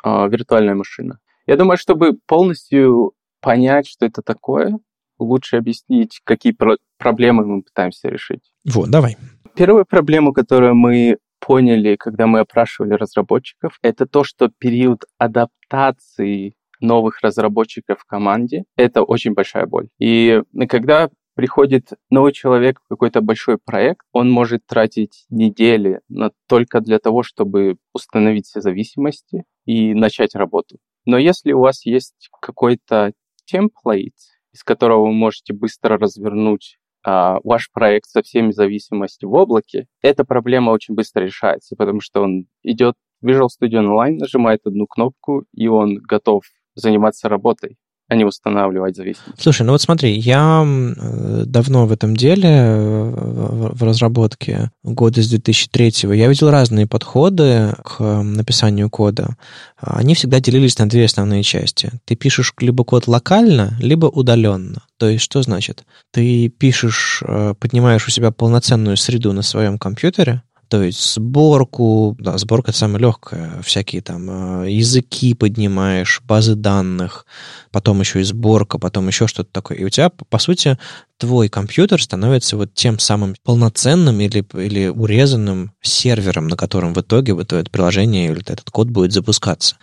[0.04, 1.18] э, виртуальная машина.
[1.46, 4.78] Я думаю, чтобы полностью понять, что это такое,
[5.18, 8.52] лучше объяснить, какие про- проблемы мы пытаемся решить.
[8.64, 9.16] Вот, давай.
[9.54, 17.20] Первую проблему, которую мы поняли, когда мы опрашивали разработчиков, это то, что период адаптации новых
[17.22, 19.88] разработчиков в команде— это очень большая боль.
[19.98, 26.80] И когда приходит новый человек в какой-то большой проект, он может тратить недели на, только
[26.80, 30.78] для того, чтобы установить все зависимости и начать работу.
[31.04, 33.12] Но если у вас есть какой-то
[33.44, 34.14] темплейт,
[34.54, 40.24] из которого вы можете быстро развернуть а, ваш проект со всеми зависимостями в облаке, эта
[40.24, 45.44] проблема очень быстро решается, потому что он идет в Visual Studio Online, нажимает одну кнопку,
[45.52, 46.44] и он готов
[46.74, 47.76] заниматься работой
[48.08, 49.40] а не устанавливать зависимость.
[49.40, 56.14] Слушай, ну вот смотри, я э, давно в этом деле, в разработке, года с 2003
[56.14, 59.36] я видел разные подходы к написанию кода.
[59.78, 61.92] Они всегда делились на две основные части.
[62.04, 64.82] Ты пишешь либо код локально, либо удаленно.
[64.98, 65.84] То есть что значит?
[66.12, 72.38] Ты пишешь, э, поднимаешь у себя полноценную среду на своем компьютере, то есть сборку, да,
[72.38, 77.26] сборка это самое легкое, всякие там э, языки поднимаешь, базы данных,
[77.70, 79.78] потом еще и сборка, потом еще что-то такое.
[79.78, 80.78] И у тебя, по сути,
[81.18, 87.34] твой компьютер становится вот тем самым полноценным или, или урезанным сервером, на котором в итоге
[87.34, 89.76] вот это приложение или этот код будет запускаться.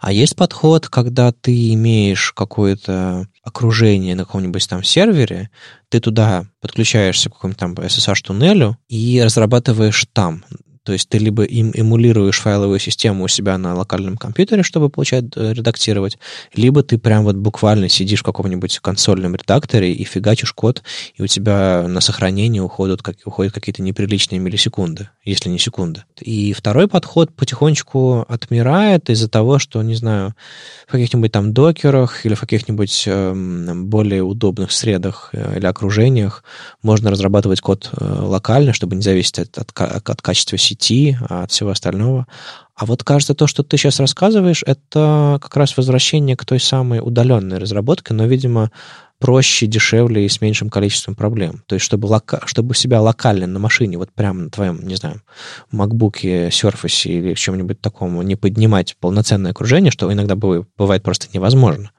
[0.00, 5.50] А есть подход, когда ты имеешь какое-то окружение на каком-нибудь там сервере,
[5.88, 10.44] ты туда подключаешься к какому-нибудь там SSH-туннелю и разрабатываешь там
[10.88, 15.24] то есть ты либо им эмулируешь файловую систему у себя на локальном компьютере, чтобы получать,
[15.36, 16.16] э, редактировать,
[16.54, 20.82] либо ты прям вот буквально сидишь в каком-нибудь консольном редакторе и фигачишь код,
[21.14, 26.04] и у тебя на сохранение уходят, как, уходят какие-то неприличные миллисекунды, если не секунды.
[26.22, 30.34] И второй подход потихонечку отмирает из-за того, что, не знаю,
[30.86, 36.44] в каких-нибудь там докерах или в каких-нибудь э, более удобных средах э, или окружениях
[36.82, 41.44] можно разрабатывать код э, локально, чтобы не зависеть от, от, от качества сети сети, а
[41.44, 42.26] от всего остального.
[42.74, 47.00] А вот кажется, то, что ты сейчас рассказываешь, это как раз возвращение к той самой
[47.00, 48.70] удаленной разработке, но, видимо,
[49.18, 51.64] проще, дешевле и с меньшим количеством проблем.
[51.66, 52.40] То есть, чтобы, лока...
[52.46, 55.22] чтобы себя локально на машине, вот прямо на твоем, не знаю,
[55.72, 61.90] макбуке, Surface или чем-нибудь таком не поднимать полноценное окружение, что иногда бывает просто невозможно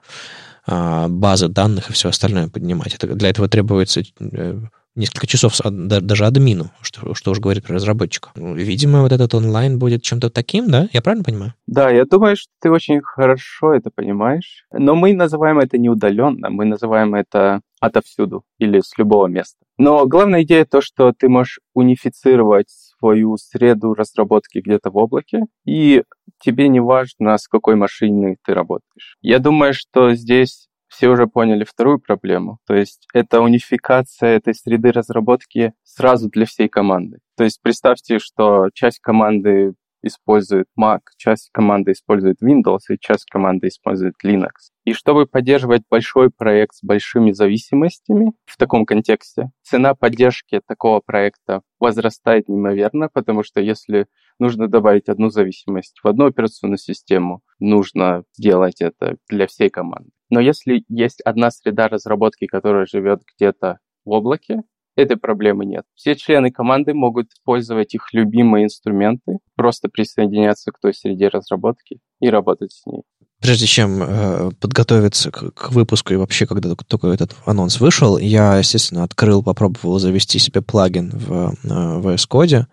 [0.65, 2.93] а, базы данных и все остальное поднимать.
[2.93, 4.59] Это, для этого требуется э,
[4.99, 8.29] несколько часов даже админу, что, что уж говорит про разработчика.
[8.35, 10.87] Ну, видимо, вот этот онлайн будет чем-то таким, да?
[10.93, 11.53] Я правильно понимаю?
[11.65, 14.65] Да, я думаю, что ты очень хорошо это понимаешь.
[14.71, 19.57] Но мы называем это не удаленно, мы называем это отовсюду или с любого места.
[19.77, 26.03] Но главная идея то, что ты можешь унифицировать свою среду разработки где-то в облаке, и
[26.41, 29.15] тебе не важно, с какой машиной ты работаешь.
[29.21, 30.68] Я думаю, что здесь
[30.99, 32.59] все уже поняли вторую проблему.
[32.67, 37.19] То есть это унификация этой среды разработки сразу для всей команды.
[37.37, 43.69] То есть представьте, что часть команды использует Mac, часть команды использует Windows и часть команды
[43.69, 44.73] использует Linux.
[44.83, 51.61] И чтобы поддерживать большой проект с большими зависимостями в таком контексте, цена поддержки такого проекта
[51.79, 58.81] возрастает неимоверно, потому что если нужно добавить одну зависимость в одну операционную систему, нужно сделать
[58.81, 60.11] это для всей команды.
[60.29, 64.63] Но если есть одна среда разработки, которая живет где-то в облаке,
[64.95, 65.83] этой проблемы нет.
[65.95, 72.29] Все члены команды могут использовать их любимые инструменты, просто присоединяться к той среде разработки и
[72.29, 73.03] работать с ней.
[73.41, 78.57] Прежде чем э, подготовиться к, к выпуску и вообще, когда только этот анонс вышел, я,
[78.57, 82.65] естественно, открыл, попробовал завести себе плагин в, э, VS Code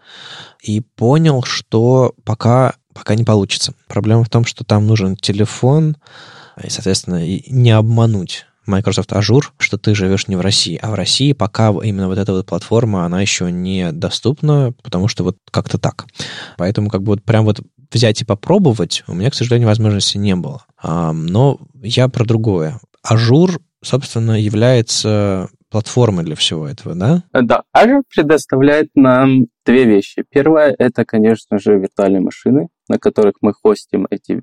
[0.63, 3.75] и понял, что пока, пока не получится.
[3.87, 5.97] Проблема в том, что там нужен телефон,
[6.63, 11.33] и, соответственно, не обмануть Microsoft Azure, что ты живешь не в России, а в России
[11.33, 16.07] пока именно вот эта вот платформа, она еще не доступна, потому что вот как-то так.
[16.57, 17.61] Поэтому как бы вот прям вот
[17.93, 20.65] взять и попробовать у меня, к сожалению, возможности не было.
[20.83, 22.81] Но я про другое.
[23.09, 27.23] Azure, собственно, является платформой для всего этого, да?
[27.33, 27.63] Да.
[27.77, 30.25] Azure предоставляет нам две вещи.
[30.29, 34.43] Первое— это, конечно же, виртуальные машины, на которых мы хостим эти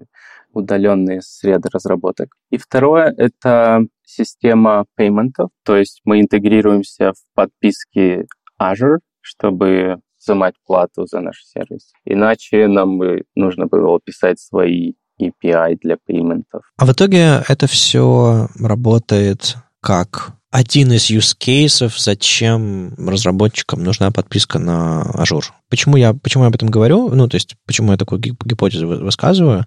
[0.53, 2.29] удаленные среды разработок.
[2.49, 8.25] И второе— это система payment ов, то есть мы интегрируемся в подписки
[8.61, 11.91] Azure, чтобы взимать плату за наш сервис.
[12.05, 16.63] Иначе нам бы нужно было писать свои API для payment ов.
[16.77, 24.59] А в итоге это все работает как один из use cases, зачем разработчикам нужна подписка
[24.59, 25.51] на Azure.
[25.67, 27.09] Почему я, почему я об этом говорю?
[27.09, 29.65] Ну, то есть, почему я такую гипотезу высказываю?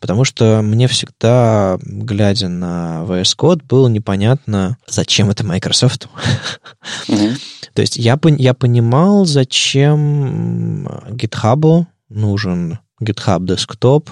[0.00, 6.08] Потому что мне всегда, глядя на VS Code, было непонятно, зачем это Microsoft.
[7.06, 7.38] Mm-hmm.
[7.72, 14.08] то есть, я, я понимал, зачем GitHub нужен GitHub Desktop.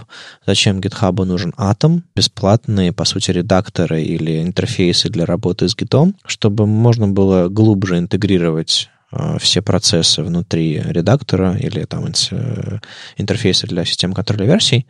[0.46, 2.02] Зачем GitHub нужен Atom?
[2.14, 8.90] Бесплатные, по сути, редакторы или интерфейсы для работы с Git, чтобы можно было глубже интегрировать
[9.12, 12.78] э, все процессы внутри редактора или там э,
[13.16, 14.86] интерфейсы для системы контроля версий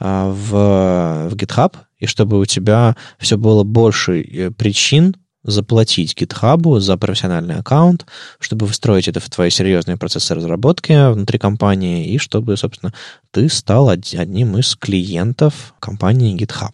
[0.00, 6.96] э, в, в GitHub, и чтобы у тебя все было больше причин заплатить GitHub за
[6.96, 8.06] профессиональный аккаунт,
[8.40, 12.92] чтобы встроить это в твои серьезные процессы разработки внутри компании, и чтобы, собственно,
[13.30, 16.72] ты стал одним из клиентов компании GitHub.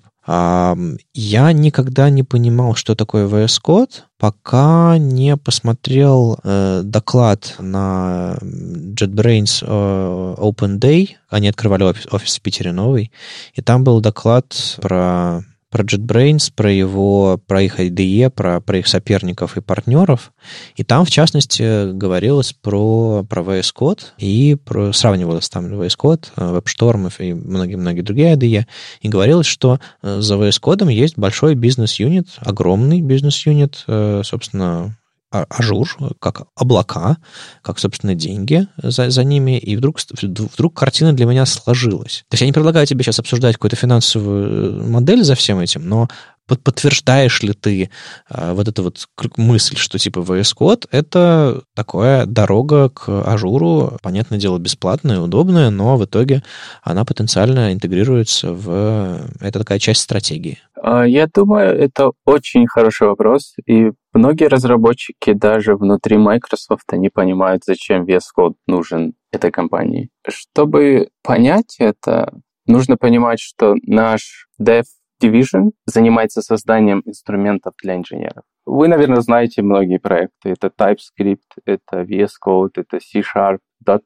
[1.12, 9.64] Я никогда не понимал, что такое VS Code, пока не посмотрел э, доклад на JetBrains
[9.66, 11.16] э, Open Day.
[11.30, 13.10] Они открывали офис, офис в Питере новый,
[13.54, 18.88] и там был доклад про про JetBrains, про его, про их IDE, про, про их
[18.88, 20.32] соперников и партнеров.
[20.76, 26.24] И там, в частности, говорилось про, про VS Code и про, сравнивалось там VS Code,
[26.36, 28.66] WebStorm и многие-многие другие IDE.
[29.00, 34.96] И говорилось, что э, за VS Code есть большой бизнес-юнит, огромный бизнес-юнит, э, собственно,
[35.30, 37.18] Azure, как облака,
[37.62, 42.24] как, собственно, деньги за, за ними, и вдруг, вдруг картина для меня сложилась.
[42.28, 46.08] То есть я не предлагаю тебе сейчас обсуждать какую-то финансовую модель за всем этим, но
[46.56, 47.90] подтверждаешь ли ты
[48.28, 49.06] а, вот эту вот
[49.36, 55.96] мысль, что типа VS Code— это такая дорога к ажуру, понятное дело, бесплатная, удобная, но
[55.96, 56.42] в итоге
[56.82, 59.20] она потенциально интегрируется в...
[59.40, 60.58] Это такая часть стратегии.
[60.82, 67.64] А, я думаю, это очень хороший вопрос, и многие разработчики даже внутри Microsoft не понимают,
[67.64, 70.11] зачем VS Code нужен этой компании.
[70.26, 72.32] Чтобы понять это,
[72.66, 74.84] нужно понимать, что наш dev
[75.22, 78.42] Division занимается созданием инструментов для инженеров.
[78.64, 80.50] Вы, наверное, знаете многие проекты.
[80.50, 83.58] Это TypeScript, это VS Code, это C-Sharp,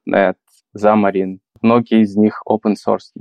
[0.09, 0.35] .NET,
[0.77, 1.39] Xamarin.
[1.63, 3.13] Многие из них open source.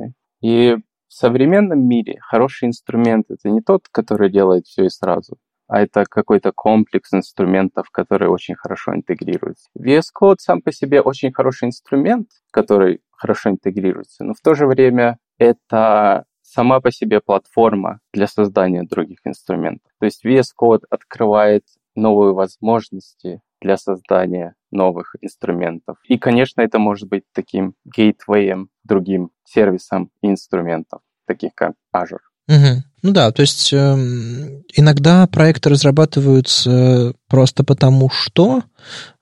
[0.41, 0.75] И
[1.07, 5.37] в современном мире хороший инструмент— это не тот, который делает все и сразу,
[5.73, 9.71] а это какой-то комплекс инструментов, которые очень хорошо интегрируются.
[9.75, 14.67] VS Code сам по себе очень хороший инструмент, который хорошо интегрируется, но в то же
[14.67, 19.91] время это сама по себе платформа для создания других инструментов.
[19.99, 21.63] То есть VS Code открывает
[21.95, 25.97] новые возможности для создания новых инструментов.
[26.03, 32.19] И, конечно, это может быть таким гейтвеем другим сервисам и инструментам, таких как Azure.
[32.47, 32.92] Угу.
[33.03, 38.63] Ну да, то есть э, иногда проекты разрабатываются просто потому, что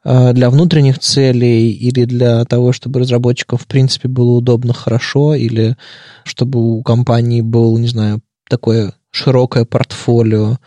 [0.04, 5.78] э, для внутренних целей или для того, чтобы разработчикам в принципе было удобно, хорошо, или
[6.26, 10.60] чтобы у компании был, не знаю, такое широкое портфолио,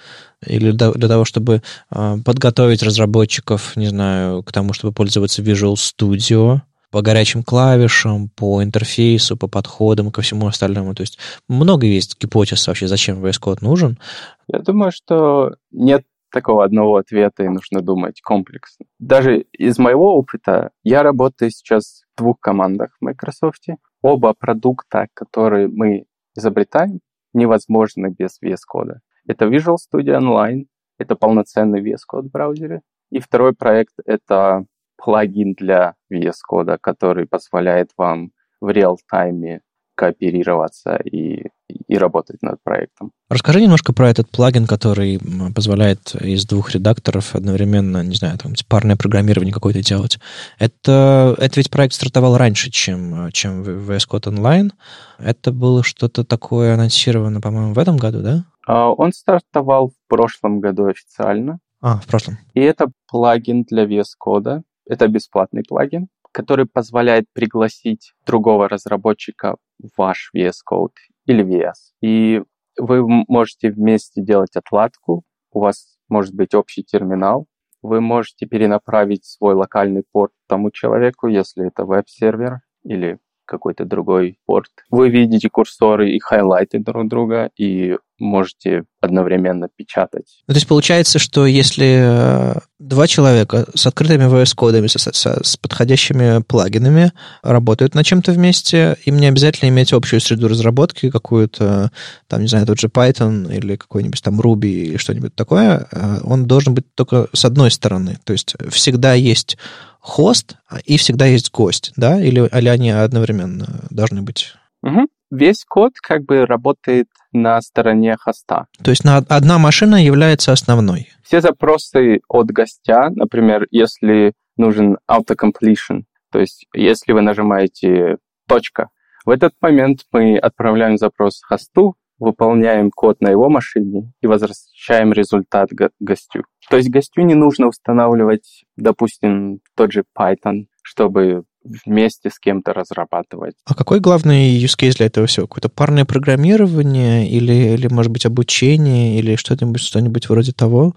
[0.44, 1.62] или для того, чтобы
[1.92, 6.62] э, подготовить разработчиков, не знаю, к тому, чтобы пользоваться Visual Studio,
[6.94, 10.94] по горячим клавишам, по интерфейсу, по подходам ко всему остальному.
[10.94, 11.18] То есть
[11.48, 13.98] много есть гипотез вообще, зачем VS Code нужен.
[14.46, 18.86] Я думаю, что нет такого одного ответа, и нужно думать комплексно.
[19.00, 23.66] Даже из моего опыта, я работаю сейчас в двух командах в Microsoft.
[24.00, 26.04] Оба продукта, которые мы
[26.36, 27.00] изобретаем,
[27.32, 28.98] невозможно без VS Code.
[29.26, 30.66] Это Visual Studio Online,
[30.98, 32.82] это полноценный VS Code в браузере.
[33.10, 34.64] И второй проект— это
[34.96, 38.30] плагин для VS Code, который позволяет вам
[38.60, 39.60] в реал-тайме
[39.94, 43.12] кооперироваться и, и работать над проектом.
[43.28, 45.20] Расскажи немножко про этот плагин, который
[45.54, 50.18] позволяет из двух редакторов одновременно, не знаю, там, парное программирование какое-то делать.
[50.58, 54.72] Это, это ведь проект стартовал раньше, чем, чем VS Code Online.
[55.18, 58.44] Это было что-то такое анонсировано, по-моему, в этом году, да?
[58.66, 61.58] А, он стартовал в прошлом году официально.
[61.80, 62.38] А, в прошлом.
[62.54, 69.88] И это плагин для VS Code, это бесплатный плагин, который позволяет пригласить другого разработчика в
[69.96, 70.94] ваш VS Code
[71.26, 71.92] или VS.
[72.02, 72.42] И
[72.76, 75.22] вы можете вместе делать отладку,
[75.52, 77.46] у вас может быть общий терминал,
[77.82, 84.70] вы можете перенаправить свой локальный порт тому человеку, если это веб-сервер или какой-то другой порт.
[84.90, 90.42] Вы видите курсоры и хайлайты друг друга, и можете одновременно печатать.
[90.46, 95.56] Ну, то есть получается, что если э, два человека с открытыми VS-кодами, с, с, с
[95.56, 97.12] подходящими плагинами
[97.42, 101.90] работают над чем-то вместе, им не обязательно иметь общую среду разработки, какую-то,
[102.28, 106.46] там, не знаю, тот же Python или какой-нибудь там Ruby или что-нибудь такое, э, он
[106.46, 108.18] должен быть только с одной стороны.
[108.24, 109.58] То есть всегда есть
[110.00, 112.20] хост и всегда есть гость, да?
[112.20, 114.54] Или, или они одновременно должны быть?
[114.82, 115.08] Угу.
[115.30, 118.66] Весь код как бы работает на стороне хоста.
[118.82, 121.08] То есть на одна машина является основной.
[121.22, 128.90] Все запросы от гостя, например, если нужен autocompletion, то есть если вы нажимаете точка,
[129.24, 135.70] в этот момент мы отправляем запрос хосту, выполняем код на его машине и возвращаем результат
[135.98, 136.44] гостю.
[136.70, 143.54] То есть гостю не нужно устанавливать, допустим, тот же Python, чтобы вместе с кем-то разрабатывать.
[143.64, 145.46] А какой главный use case для этого всего?
[145.46, 150.94] Какое-то парное программирование или, или может быть, обучение или что-нибудь, что-нибудь вроде того?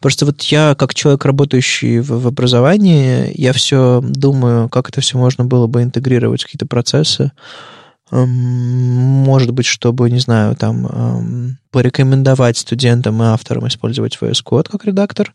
[0.00, 5.16] Просто вот я, как человек, работающий в, в образовании, я все думаю, как это все
[5.16, 7.30] можно было бы интегрировать в какие-то процессы.
[8.10, 15.32] Может быть, чтобы, не знаю, там порекомендовать студентам и авторам использовать VS Code как редактор,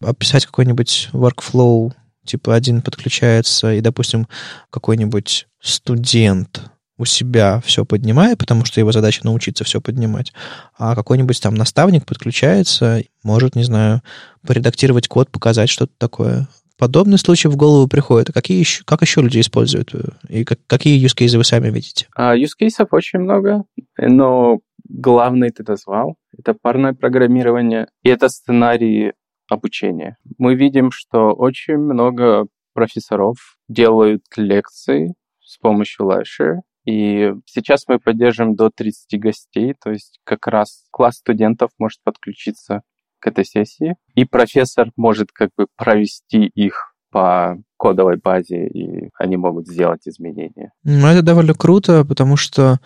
[0.00, 1.92] описать какой-нибудь workflow
[2.24, 4.28] типа один подключается, и, допустим,
[4.70, 10.32] какой-нибудь студент у себя все поднимает, потому что его задача научиться все поднимать,
[10.78, 14.02] а какой-нибудь там наставник подключается, может, не знаю,
[14.46, 16.46] поредактировать код, показать что-то такое.
[16.76, 18.30] Подобные случаи в голову приходят.
[18.30, 19.94] А какие еще, как еще люди используют?
[20.28, 22.06] И как, какие use cases вы сами видите?
[22.18, 23.64] Uh, use cases очень много,
[23.98, 26.16] но главный ты назвал.
[26.38, 27.88] Это парное программирование.
[28.02, 29.12] И это сценарии
[29.50, 30.16] обучения.
[30.38, 33.36] Мы видим, что очень много профессоров
[33.68, 40.46] делают лекции с помощью Lasher, и сейчас мы поддерживаем до 30 гостей, то есть как
[40.46, 42.82] раз класс студентов может подключиться
[43.18, 49.36] к этой сессии, и профессор может как бы провести их по кодовой базе, и они
[49.36, 50.72] могут сделать изменения.
[50.84, 52.78] Ну, это довольно круто, потому что,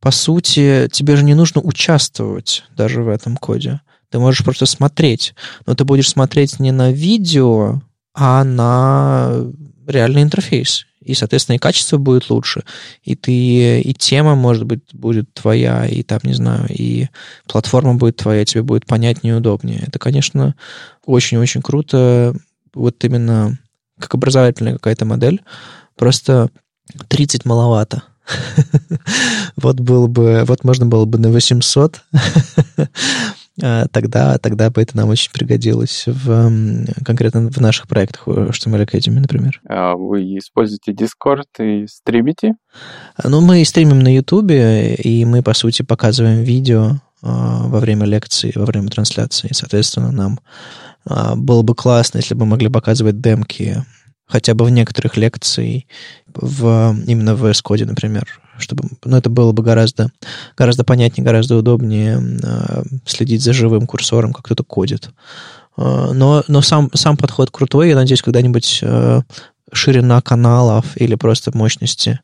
[0.00, 3.80] по сути, тебе же не нужно участвовать даже в этом коде.
[4.10, 5.34] Ты можешь просто смотреть,
[5.66, 7.80] но ты будешь смотреть не на видео,
[8.14, 9.52] а на
[9.86, 10.86] реальный интерфейс.
[11.00, 12.64] И, соответственно, и качество будет лучше,
[13.04, 17.06] и ты, и тема, может быть, будет твоя, и там, не знаю, и
[17.46, 19.84] платформа будет твоя, тебе будет понятнее и удобнее.
[19.86, 20.56] Это, конечно,
[21.04, 22.34] очень-очень круто.
[22.74, 23.56] Вот именно
[24.00, 25.42] как образовательная какая-то модель.
[25.96, 26.50] Просто
[27.08, 28.02] 30 маловато.
[29.56, 32.18] Вот было бы, вот можно было бы на 800 А,
[33.58, 39.20] тогда, тогда бы это нам очень пригодилось в, конкретно в наших проектах, в HTML Academy,
[39.20, 39.60] например.
[39.68, 42.54] А вы используете Discord и стримите?
[43.16, 48.52] А, ну, мы стримим на YouTube, и мы, по сути, показываем видео во время лекции,
[48.54, 49.48] во время трансляции.
[49.52, 50.38] Соответственно, нам
[51.36, 53.84] было бы классно, если бы могли показывать демки
[54.26, 55.84] хотя бы в некоторых лекциях,
[56.34, 58.26] в, именно в Code, например,
[58.58, 60.10] чтобы, ну, это было бы гораздо,
[60.56, 65.10] гораздо понятнее, гораздо удобнее э, следить за живым курсором, как кто-то кодит.
[65.76, 69.20] Э, но, но сам, сам подход крутой, я надеюсь, когда-нибудь э,
[69.72, 72.20] ширина каналов или просто мощности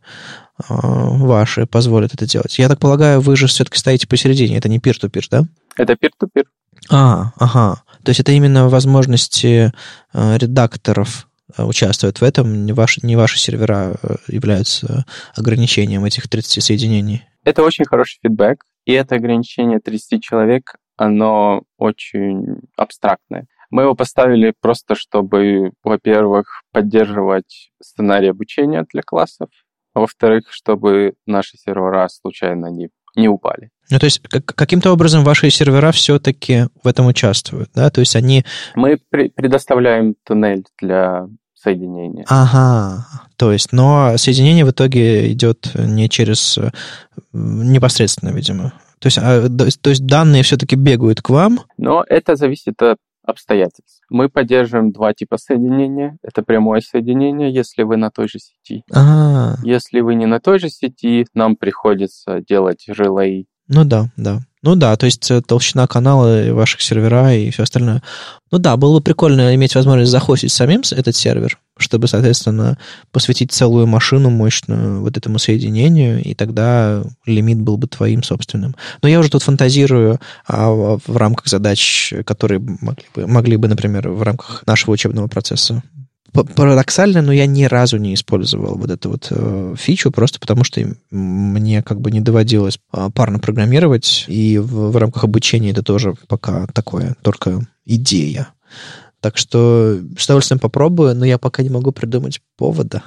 [0.58, 2.58] э, ваши позволят это делать.
[2.58, 5.44] Я так полагаю, вы же все-таки стоите посередине, это не peer-to-peer, да?
[5.76, 6.44] Это peer-to-peer.
[6.90, 7.82] А, ага.
[8.02, 9.72] То есть это именно возможности
[10.12, 15.04] э, редакторов Э, участвуют в этом, не ваши, не ваши сервера э, являются
[15.36, 17.24] ограничением этих 30 соединений.
[17.44, 23.46] Это очень хороший фидбэк, и это ограничение 30 человек, оно очень абстрактное.
[23.70, 29.48] Мы его поставили просто, чтобы, во-первых, поддерживать сценарий обучения для классов,
[29.94, 33.70] а во-вторых, чтобы наши сервера случайно не, не упали.
[33.90, 37.90] Ну, то есть как, каким-то образом ваши сервера все-таки в этом участвуют, да?
[37.90, 38.44] То есть они...
[38.74, 41.26] Мы при, предоставляем туннель для
[41.62, 42.24] соединение.
[42.28, 46.70] Ага, то есть, но соединение в итоге идет не через э,
[47.32, 48.72] непосредственно, видимо.
[48.98, 51.60] То есть, а, то есть данные все-таки бегают к вам?
[51.76, 54.00] Но это зависит от обстоятельств.
[54.10, 56.18] Мы поддерживаем два типа соединения.
[56.22, 58.84] Это прямое соединение, если вы на той же сети.
[58.90, 59.58] Ага.
[59.64, 63.46] Если вы не на той же сети, нам приходится делать релей.
[63.68, 64.40] Ну да, да.
[64.62, 68.02] Ну да, то есть э, толщина канала ваших сервера и все остальное.
[68.52, 72.78] Ну да, было бы прикольно иметь возможность захостить самим этот сервер, чтобы, соответственно,
[73.10, 78.76] посвятить целую машину мощную вот этому соединению, и тогда лимит был бы твоим собственным.
[79.02, 84.08] Но я уже тут фантазирую а, в рамках задач, которые могли бы, могли бы, например,
[84.10, 85.82] в рамках нашего учебного процесса
[86.32, 90.82] Парадоксально, но я ни разу не использовал вот эту вот э, фичу, просто потому что
[91.10, 96.14] мне как бы не доводилось а, парно программировать, и в, в рамках обучения это тоже
[96.28, 98.48] пока такое, только идея.
[99.22, 103.04] Так что с удовольствием попробую, но я пока не могу придумать повода.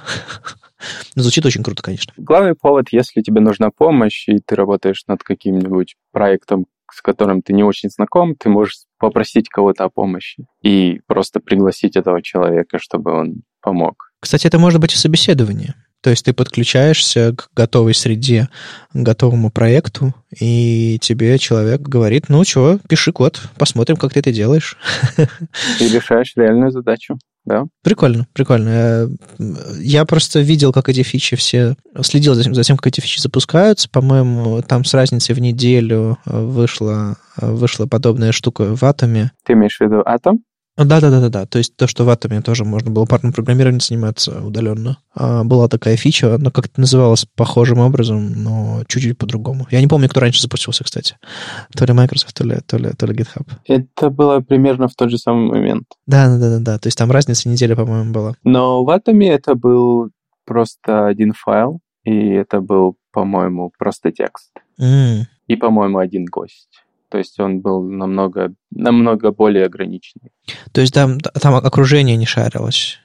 [1.14, 2.14] Но звучит очень круто, конечно.
[2.16, 7.52] Главный повод, если тебе нужна помощь, и ты работаешь над каким-нибудь проектом, с которым ты
[7.52, 13.12] не очень знаком, ты можешь попросить кого-то о помощи и просто пригласить этого человека, чтобы
[13.12, 14.10] он помог.
[14.20, 15.74] Кстати, это может быть и собеседование.
[16.02, 18.48] То есть ты подключаешься к готовой среде,
[18.92, 24.32] к готовому проекту, и тебе человек говорит, ну что, пиши код, посмотрим, как ты это
[24.32, 24.76] делаешь.
[25.80, 27.64] И решаешь реальную задачу да?
[27.82, 29.08] Прикольно, прикольно.
[29.78, 31.76] Я просто видел, как эти фичи все...
[32.02, 33.88] Следил за тем, за тем, как эти фичи запускаются.
[33.88, 39.30] По-моему, там с разницей в неделю вышла, вышла подобная штука в Атоме.
[39.44, 40.40] Ты имеешь в виду Атом?
[40.76, 41.46] Да, да, да, да, да.
[41.46, 44.98] То есть то, что в Атоме тоже можно было парным программированием заниматься удаленно.
[45.14, 49.66] А, была такая фича, она как-то называлась похожим образом, но чуть-чуть по-другому.
[49.70, 51.16] Я не помню, кто раньше запустился, кстати.
[51.74, 53.46] То ли Microsoft, то ли, то ли, то ли GitHub.
[53.64, 55.86] Это было примерно в тот же самый момент.
[56.06, 56.78] Да, да, да, да, да.
[56.78, 58.34] То есть там разница неделя, по-моему, была.
[58.44, 60.10] Но в Атоме это был
[60.44, 64.52] просто один файл, и это был, по-моему, просто текст.
[64.80, 65.22] Mm.
[65.48, 66.85] И, по-моему, один гость.
[67.08, 70.32] То есть он был намного, намного более ограниченный.
[70.72, 72.98] То есть там, там окружение не шарилось.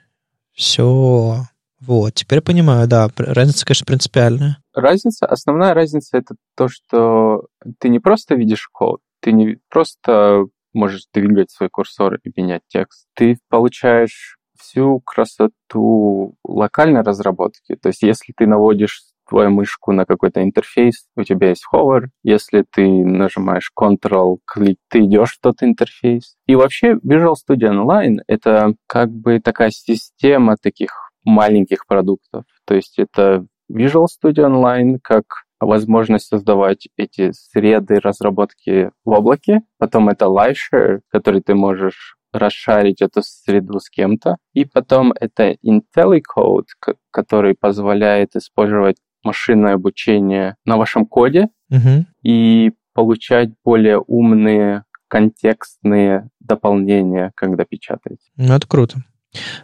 [0.53, 1.37] Все.
[1.79, 4.57] Вот, теперь понимаю, да, разница, конечно, принципиальная.
[4.73, 7.47] Разница, основная разница это то, что
[7.79, 13.07] ты не просто видишь код, ты не просто можешь двигать свой курсор и менять текст.
[13.15, 17.75] Ты получаешь всю красоту локальной разработки.
[17.75, 19.01] То есть если ты наводишь
[19.31, 22.07] твою мышку на какой-то интерфейс, у тебя есть hover.
[22.21, 26.35] Если ты нажимаешь Ctrl, клик, ты идешь в тот интерфейс.
[26.47, 32.43] И вообще Visual Studio Online— это как бы такая система таких маленьких продуктов.
[32.65, 35.23] То есть это Visual Studio Online как
[35.61, 39.61] возможность создавать эти среды разработки в облаке.
[39.77, 44.37] Потом это LiveShare, который ты можешь расшарить эту среду с кем-то.
[44.53, 46.67] И потом это IntelliCode,
[47.11, 52.06] который позволяет использовать машинное обучение на вашем коде угу.
[52.23, 58.23] и получать более умные контекстные дополнения, когда печатаете.
[58.38, 59.03] Ну, это круто.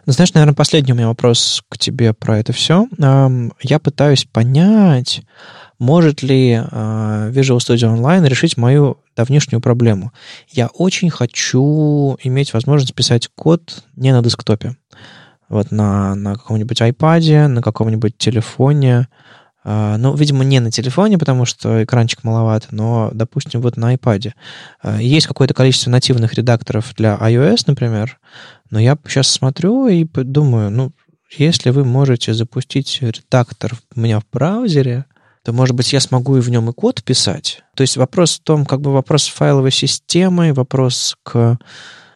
[0.06, 2.86] Ну, знаешь, наверное, последний у меня вопрос к тебе про это все.
[2.98, 5.22] Я пытаюсь понять,
[5.78, 10.12] может ли а, Visual Studio Online решить мою давнишнюю проблему.
[10.48, 14.76] Я очень хочу иметь возможность писать код не на десктопе.
[15.48, 19.08] Вот на, на каком-нибудь iPad, на каком-нибудь телефоне,
[19.70, 24.32] ну, видимо, не на телефоне, потому что экранчик маловат, но, допустим, вот на iPad.
[24.82, 28.18] А, есть какое-то количество нативных редакторов для iOS, например,
[28.70, 30.92] но я сейчас смотрю и думаю, ну,
[31.36, 35.04] если вы можете запустить редактор у меня в браузере,
[35.44, 37.62] то, может быть, я смогу и в нем и код писать.
[37.74, 41.58] То есть вопрос в том, как бы вопрос файловой системы, вопрос к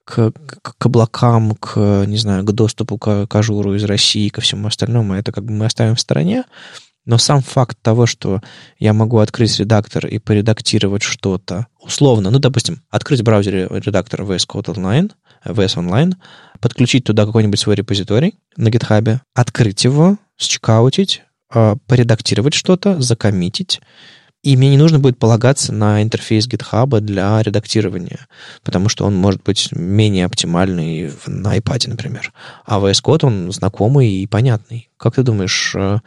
[0.04, 4.66] к, к, к облакам, к, не знаю, к доступу к, к из России, ко всему
[4.66, 6.44] остальному, это как бы мы оставим в стороне.
[7.04, 8.40] Но сам факт того, что
[8.78, 14.46] я могу открыть редактор и поредактировать что-то условно, ну, допустим, открыть в браузере редактор VS
[14.48, 15.10] Code Online,
[15.44, 16.14] VS Online,
[16.60, 23.80] подключить туда какой-нибудь свой репозиторий на GitHub, открыть его, счекаутить, а, поредактировать что-то, закоммитить,
[24.42, 28.26] и мне не нужно будет полагаться на интерфейс GitHub для редактирования,
[28.64, 32.32] потому что он может быть менее оптимальный на iPad, например.
[32.64, 34.88] А VS Code, он знакомый и понятный.
[34.96, 35.98] Как ты думаешь, э,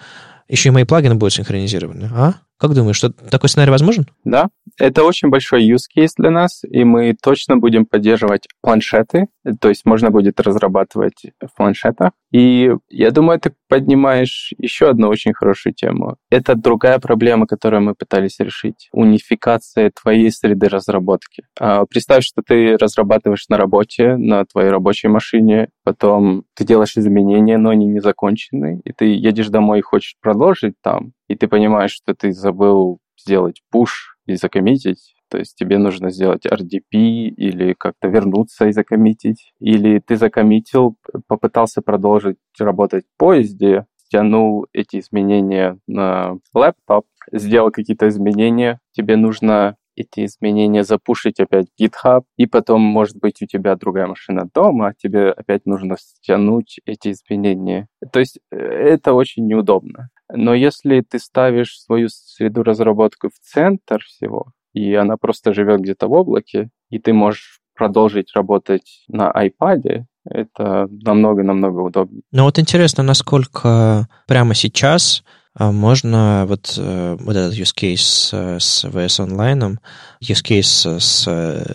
[0.48, 2.36] еще и мои плагины будут синхронизированы, а?
[2.58, 4.06] Как думаешь, что такой сценарий возможен?
[4.24, 4.50] Да,
[4.80, 9.28] это очень большой use case для нас, и мы точно будем поддерживать планшеты,
[9.60, 12.12] то есть можно будет разрабатывать в планшетах.
[12.32, 16.18] И я думаю, ты поднимаешь еще одну очень хорошую тему.
[16.30, 18.90] Это другая проблема, которую мы пытались решить.
[18.92, 21.44] Унификация твоей среды разработки.
[21.60, 27.58] А, представь, что ты разрабатываешь на работе, на твоей рабочей машине, потом ты делаешь изменения,
[27.58, 31.92] но они не закончены, и ты едешь домой и хочешь продолжить там, и ты понимаешь,
[31.92, 38.08] что ты забыл сделать пуш и закоммитить, то есть тебе нужно сделать RDP или как-то
[38.08, 40.98] вернуться и закоммитить, или ты закоммитил,
[41.28, 49.78] попытался продолжить работать в поезде, стянул эти изменения на лэптоп, сделал какие-то изменения, тебе нужно
[49.96, 55.32] эти изменения запушить опять GitHub, и потом, может быть, у тебя другая машина дома, тебе
[55.32, 57.88] опять нужно стянуть эти изменения.
[58.12, 60.10] То есть э, это очень неудобно.
[60.32, 66.08] Но если ты ставишь свою среду разработки в центр всего, и она просто живет где-то
[66.08, 72.24] в облаке, и ты можешь продолжить работать на iPad, Это намного-намного удобнее.
[72.32, 78.86] Ну вот интересно, насколько прямо сейчас а, можно вот, э, вот этот use case с
[78.86, 79.78] VS Online,
[80.22, 81.28] use case с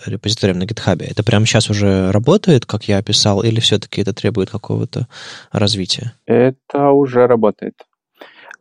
[0.05, 4.49] репозиторием на GitHub, это прямо сейчас уже работает, как я описал, или все-таки это требует
[4.49, 5.07] какого-то
[5.51, 6.13] развития?
[6.25, 7.75] Это уже работает.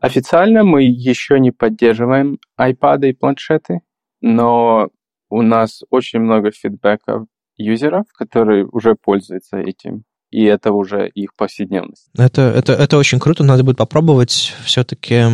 [0.01, 3.81] Официально мы еще не поддерживаем iPad и планшеты,
[4.23, 4.89] но
[5.29, 7.27] у нас очень много фидбэков
[7.59, 12.09] юзеров, которые уже пользуются этим и это уже их повседневность.
[12.17, 15.25] Это, это, это очень круто, надо будет попробовать все-таки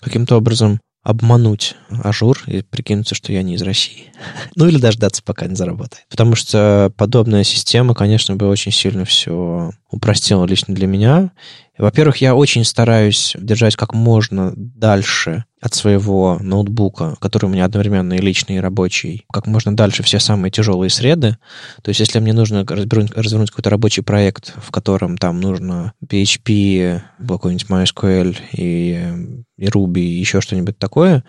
[0.00, 4.12] каким-то образом обмануть Azure и прикинуться, что я не из России.
[4.54, 6.04] ну или дождаться, пока не заработает.
[6.10, 11.32] Потому что подобная система, конечно, бы очень сильно все упростила лично для меня.
[11.78, 18.14] Во-первых, я очень стараюсь держать как можно дальше от своего ноутбука, который у меня одновременно
[18.14, 21.36] и личный, и рабочий, как можно дальше все самые тяжелые среды.
[21.82, 27.02] То есть, если мне нужно развернуть, развернуть какой-то рабочий проект, в котором там нужно PHP,
[27.26, 29.12] какой-нибудь MySQL и,
[29.58, 31.24] и Ruby, и еще что-нибудь такое,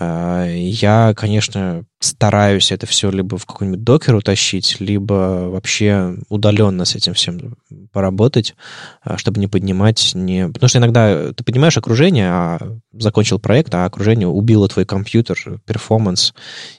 [0.00, 7.14] я, конечно, стараюсь это все либо в какой-нибудь докер утащить, либо вообще удаленно с этим
[7.14, 7.56] всем
[7.92, 8.54] поработать,
[9.02, 10.12] а, чтобы не поднимать...
[10.14, 10.48] Не...
[10.48, 16.34] Потому что иногда ты поднимаешь окружение, а закончил проект, а окружение убило твой компьютер, перформанс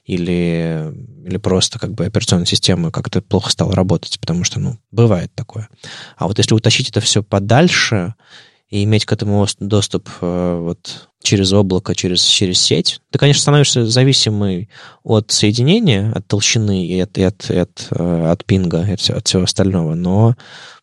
[0.05, 0.93] или,
[1.25, 5.67] или просто как бы операционная система как-то плохо стала работать, потому что, ну, бывает такое.
[6.15, 8.15] А вот если утащить это все подальше
[8.69, 13.85] и иметь к этому доступ э, вот через облако, через, через сеть, ты, конечно, становишься
[13.85, 14.69] зависимый
[15.03, 19.09] от соединения, от толщины и от, и от, и от, э, от пинга, и от,
[19.09, 20.35] от всего остального, но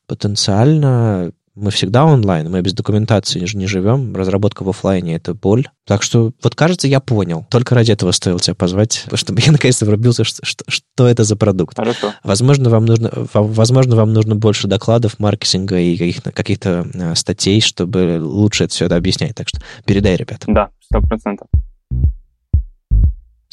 [0.06, 5.68] потенциально мы всегда онлайн, мы без документации не живем, разработка в офлайне— это боль.
[5.86, 7.46] Так что, вот кажется, я понял.
[7.50, 11.36] Только ради этого стоило тебя позвать, чтобы я наконец-то врубился, что, что, что это за
[11.36, 11.76] продукт.
[11.76, 12.12] Хорошо.
[12.22, 18.18] Возможно, вам нужно, возможно, вам нужно больше докладов, маркетинга и каких-то, каких-то э, статей, чтобы
[18.20, 19.34] лучше это все это объяснять.
[19.34, 20.44] Так что передай, ребята.
[20.46, 21.48] Да, сто процентов.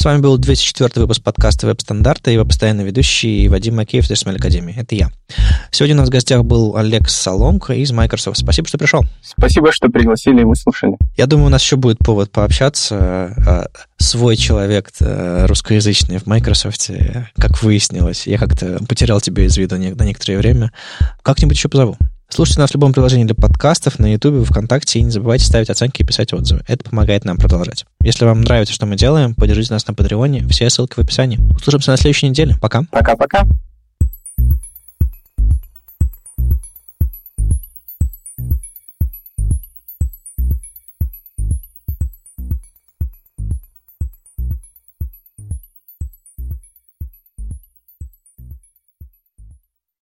[0.03, 4.35] С вами был 204 выпуск подкаста «Веб-стандарты» и его постоянный ведущий Вадим Макеев из HTML
[4.35, 4.75] Академии.
[4.77, 5.09] Это я.
[5.71, 8.37] Сегодня у нас в гостях был Олег Соломко из Microsoft.
[8.37, 9.05] Спасибо, что пришел.
[9.21, 10.97] Спасибо, что пригласили и выслушали.
[11.15, 13.33] Я думаю, у нас еще будет повод пообщаться.
[13.47, 16.91] А, свой человек э, русскоязычный в Microsoft,
[17.37, 18.27] как выяснилось.
[18.27, 20.73] Я как-то потерял тебя из виду на некоторое время.
[21.21, 21.95] Как-нибудь еще позову.
[22.29, 26.01] Слушайте нас в любом приложении для подкастов, на YouTube, ВКонтакте, и не забывайте ставить оценки
[26.01, 26.63] и писать отзывы.
[26.67, 27.85] Это помогает нам продолжать.
[28.01, 30.47] Если вам нравится, что мы делаем, поддержите нас на Патреоне.
[30.47, 31.39] Все ссылки в описании.
[31.55, 32.55] Услышимся на следующей неделе.
[32.59, 32.83] Пока.
[32.91, 33.45] Пока-пока.